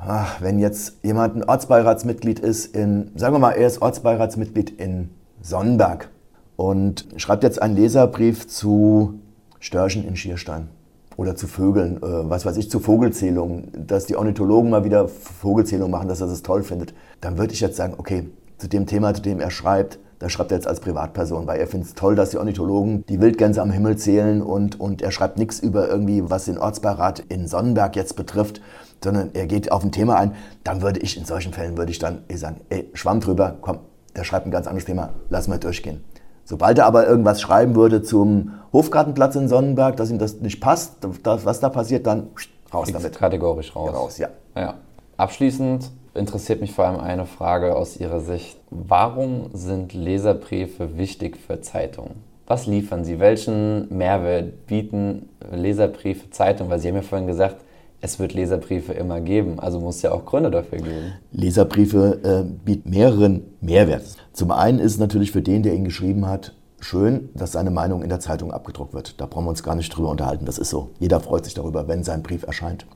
[0.00, 5.10] ach, wenn jetzt jemand ein Ortsbeiratsmitglied ist in, sagen wir mal, er ist Ortsbeiratsmitglied in
[5.42, 6.10] Sonnenberg
[6.54, 9.18] und schreibt jetzt einen Leserbrief zu
[9.58, 10.68] Störchen in Schierstein
[11.16, 15.90] oder zu Vögeln, äh, was weiß ich, zu Vogelzählungen, dass die Ornithologen mal wieder Vogelzählungen
[15.90, 19.14] machen, dass er das toll findet, dann würde ich jetzt sagen, okay, zu dem Thema,
[19.14, 22.16] zu dem er schreibt, da schreibt er jetzt als Privatperson, weil er findet es toll,
[22.16, 26.28] dass die Ornithologen die Wildgänse am Himmel zählen und, und er schreibt nichts über irgendwie,
[26.28, 28.60] was den Ortsbeirat in Sonnenberg jetzt betrifft,
[29.02, 30.34] sondern er geht auf ein Thema ein.
[30.64, 33.78] Dann würde ich in solchen Fällen würde ich dann sagen, ey, Schwamm drüber, komm,
[34.16, 36.02] der schreibt ein ganz anderes Thema, lass mal durchgehen.
[36.44, 40.96] Sobald er aber irgendwas schreiben würde zum Hofgartenplatz in Sonnenberg, dass ihm das nicht passt,
[41.22, 42.28] das, was da passiert, dann
[42.72, 43.16] raus damit.
[43.16, 43.94] Kategorisch raus.
[43.94, 44.28] raus ja.
[44.56, 44.74] ja.
[45.16, 48.58] Abschließend interessiert mich vor allem eine Frage aus Ihrer Sicht.
[48.70, 52.16] Warum sind Leserbriefe wichtig für Zeitungen?
[52.46, 53.18] Was liefern sie?
[53.18, 56.70] Welchen Mehrwert bieten Leserbriefe Zeitungen?
[56.70, 57.56] Weil Sie haben ja vorhin gesagt,
[58.00, 59.58] es wird Leserbriefe immer geben.
[59.58, 61.12] Also muss es ja auch Gründe dafür geben.
[61.32, 64.04] Leserbriefe äh, bieten mehreren Mehrwert.
[64.32, 68.02] Zum einen ist es natürlich für den, der ihn geschrieben hat, schön, dass seine Meinung
[68.02, 69.20] in der Zeitung abgedruckt wird.
[69.20, 70.46] Da brauchen wir uns gar nicht drüber unterhalten.
[70.46, 70.90] Das ist so.
[71.00, 72.86] Jeder freut sich darüber, wenn sein Brief erscheint.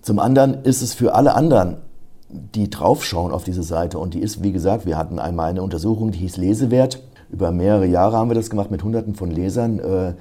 [0.00, 1.76] Zum anderen ist es für alle anderen,
[2.28, 6.10] die draufschauen auf diese Seite, und die ist, wie gesagt, wir hatten einmal eine Untersuchung,
[6.10, 7.02] die hieß Lesewert.
[7.30, 9.78] Über mehrere Jahre haben wir das gemacht mit Hunderten von Lesern.
[9.78, 10.14] Äh,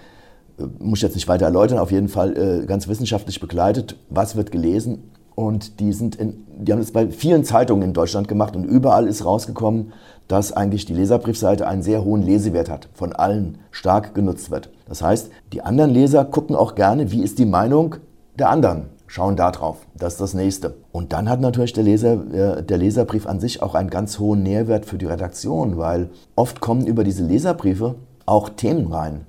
[0.79, 4.51] muss ich jetzt nicht weiter erläutern, auf jeden Fall äh, ganz wissenschaftlich begleitet, was wird
[4.51, 5.11] gelesen.
[5.35, 9.05] Und die, sind in, die haben das bei vielen Zeitungen in Deutschland gemacht und überall
[9.05, 9.91] ist rausgekommen,
[10.29, 14.69] dass eigentlich die Leserbriefseite einen sehr hohen Lesewert hat, von allen stark genutzt wird.
[14.87, 17.95] Das heißt, die anderen Leser gucken auch gerne, wie ist die Meinung
[18.39, 19.77] der anderen, schauen da drauf.
[19.95, 20.75] Das ist das Nächste.
[20.91, 24.43] Und dann hat natürlich der, Leser, äh, der Leserbrief an sich auch einen ganz hohen
[24.43, 29.25] Nährwert für die Redaktion, weil oft kommen über diese Leserbriefe auch Themen rein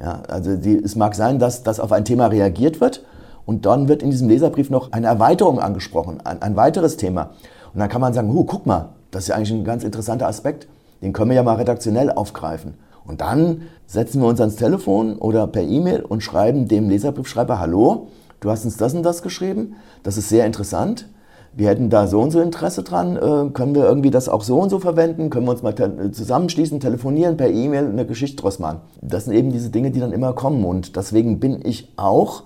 [0.00, 3.04] ja, also die, es mag sein, dass, dass auf ein Thema reagiert wird
[3.46, 7.30] und dann wird in diesem Leserbrief noch eine Erweiterung angesprochen, ein, ein weiteres Thema.
[7.74, 10.68] Und dann kann man sagen, guck mal, das ist ja eigentlich ein ganz interessanter Aspekt,
[11.02, 12.74] den können wir ja mal redaktionell aufgreifen.
[13.04, 18.08] Und dann setzen wir uns ans Telefon oder per E-Mail und schreiben dem Leserbriefschreiber, hallo,
[18.40, 21.08] du hast uns das und das geschrieben, das ist sehr interessant.
[21.54, 24.60] Wir hätten da so und so Interesse dran, äh, können wir irgendwie das auch so
[24.60, 28.58] und so verwenden, können wir uns mal te zusammenschließen, telefonieren, per E-Mail eine Geschichte draus
[28.58, 28.80] machen.
[29.00, 30.64] Das sind eben diese Dinge, die dann immer kommen.
[30.64, 32.44] Und deswegen bin ich auch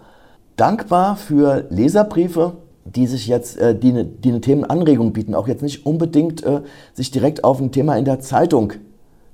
[0.56, 2.52] dankbar für Leserbriefe,
[2.84, 6.62] die sich jetzt, äh, die, eine, die eine Themenanregung bieten, auch jetzt nicht unbedingt äh,
[6.94, 8.72] sich direkt auf ein Thema in der Zeitung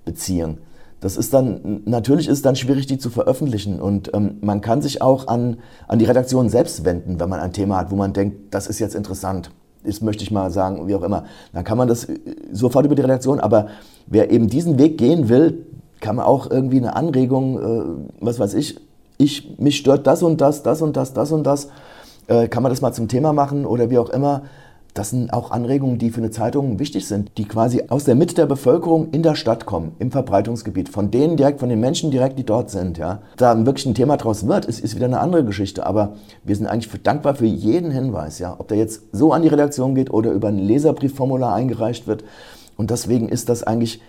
[0.04, 0.58] beziehen.
[1.00, 3.80] Das ist dann, natürlich ist es dann schwierig, die zu veröffentlichen.
[3.80, 7.52] Und ähm, man kann sich auch an, an die Redaktion selbst wenden, wenn man ein
[7.52, 9.50] Thema hat, wo man denkt, das ist jetzt interessant
[9.84, 11.24] ist, möchte ich mal sagen, wie auch immer.
[11.52, 12.18] Dann kann man das äh,
[12.52, 13.68] sofort über die Redaktion, aber
[14.06, 15.66] wer eben diesen Weg gehen will,
[16.00, 17.84] kann man auch irgendwie eine Anregung, äh,
[18.20, 18.78] was weiß ich,
[19.16, 21.68] ich, mich stört das und das, das und das, das und das,
[22.28, 24.42] äh, kann man das mal zum Thema machen oder wie auch immer.
[24.98, 28.34] Das sind auch Anregungen, die für eine Zeitung wichtig sind, die quasi aus der Mitte
[28.34, 32.36] der Bevölkerung in der Stadt kommen, im Verbreitungsgebiet, von denen direkt, von den Menschen direkt,
[32.36, 32.98] die dort sind.
[32.98, 33.22] Ja.
[33.36, 35.86] Da wirklich ein Thema draus wird, ist, ist wieder eine andere Geschichte.
[35.86, 39.48] Aber wir sind eigentlich dankbar für jeden Hinweis, ja, ob der jetzt so an die
[39.48, 42.24] Redaktion geht oder über ein Leserbriefformular eingereicht wird.
[42.76, 44.02] Und deswegen ist das eigentlich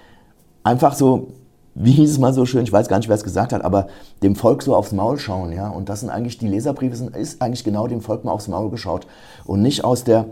[0.64, 1.28] einfach so,
[1.76, 3.90] wie hieß es mal so schön, ich weiß gar nicht, wer es gesagt hat, aber
[4.24, 5.70] dem Volk so aufs Maul schauen, ja.
[5.70, 8.72] Und das sind eigentlich, die Leserbriefe sind, ist eigentlich genau dem Volk mal aufs Maul
[8.72, 9.06] geschaut.
[9.46, 10.26] Und nicht aus der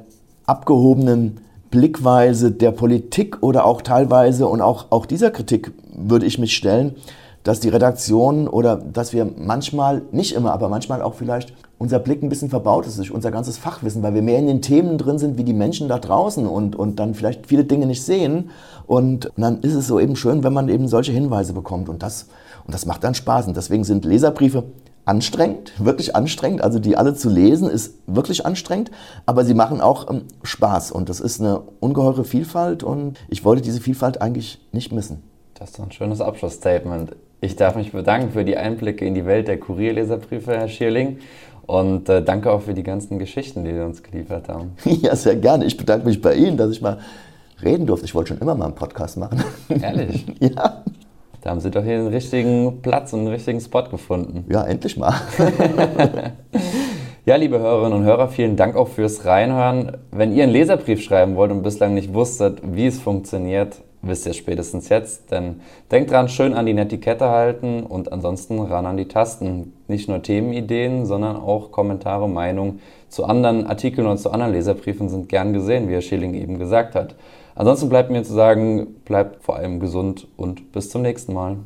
[0.47, 6.55] abgehobenen Blickweise der Politik oder auch teilweise und auch, auch dieser Kritik würde ich mich
[6.55, 6.95] stellen,
[7.43, 12.23] dass die Redaktion oder dass wir manchmal, nicht immer, aber manchmal auch vielleicht unser Blick
[12.23, 15.37] ein bisschen verbaut ist, unser ganzes Fachwissen, weil wir mehr in den Themen drin sind
[15.37, 18.49] wie die Menschen da draußen und, und dann vielleicht viele Dinge nicht sehen.
[18.85, 21.87] Und dann ist es so eben schön, wenn man eben solche Hinweise bekommt.
[21.87, 22.27] Und das,
[22.65, 23.47] und das macht dann Spaß.
[23.47, 24.63] Und deswegen sind Leserbriefe
[25.07, 26.61] anstrengend, wirklich anstrengend.
[26.61, 28.91] Also die alle zu lesen ist wirklich anstrengend,
[29.25, 33.61] aber sie machen auch ähm, Spaß und das ist eine ungeheure Vielfalt und ich wollte
[33.61, 35.23] diese Vielfalt eigentlich nicht missen.
[35.55, 37.15] Das ist doch ein schönes Abschlussstatement.
[37.39, 41.19] Ich darf mich bedanken für die Einblicke in die Welt der Kurierleserbriefe, Herr Schierling.
[41.65, 44.71] Und äh, danke auch für die ganzen Geschichten, die Sie uns geliefert haben.
[44.85, 45.65] Ja, sehr gerne.
[45.65, 46.99] Ich bedanke mich bei Ihnen, dass ich mal
[47.61, 48.05] reden durfte.
[48.05, 49.43] Ich wollte schon immer mal einen Podcast machen.
[49.69, 50.25] Ehrlich?
[50.39, 50.83] ja.
[51.47, 54.43] Da haben Sie doch hier den richtigen Platz und den richtigen Spot gefunden.
[54.51, 55.13] Ja, endlich mal.
[57.25, 59.95] ja, liebe Hörerinnen und Hörer, vielen Dank auch fürs Reinhören.
[60.11, 64.33] Wenn ihr einen Leserbrief schreiben wollt und bislang nicht wusstet, wie es funktioniert, wisst ihr
[64.33, 65.31] spätestens jetzt.
[65.31, 69.71] Denn denkt dran, schön an die Netiquette halten und ansonsten ran an die Tasten.
[69.87, 75.29] Nicht nur Themenideen, sondern auch Kommentare, Meinungen zu anderen Artikeln und zu anderen Leserbriefen sind
[75.29, 77.15] gern gesehen, wie Herr Schilling eben gesagt hat.
[77.57, 81.57] Ansonsten bleibt mir zu sagen, bleibt vor allem gesund und bis zum nächsten Mal.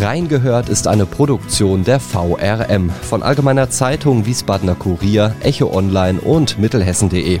[0.00, 7.40] Reingehört ist eine Produktion der VRM von Allgemeiner Zeitung, Wiesbadener Kurier, Echo Online und Mittelhessen.de.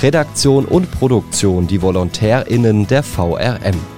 [0.00, 3.97] Redaktion und Produktion die VolontärInnen der VRM.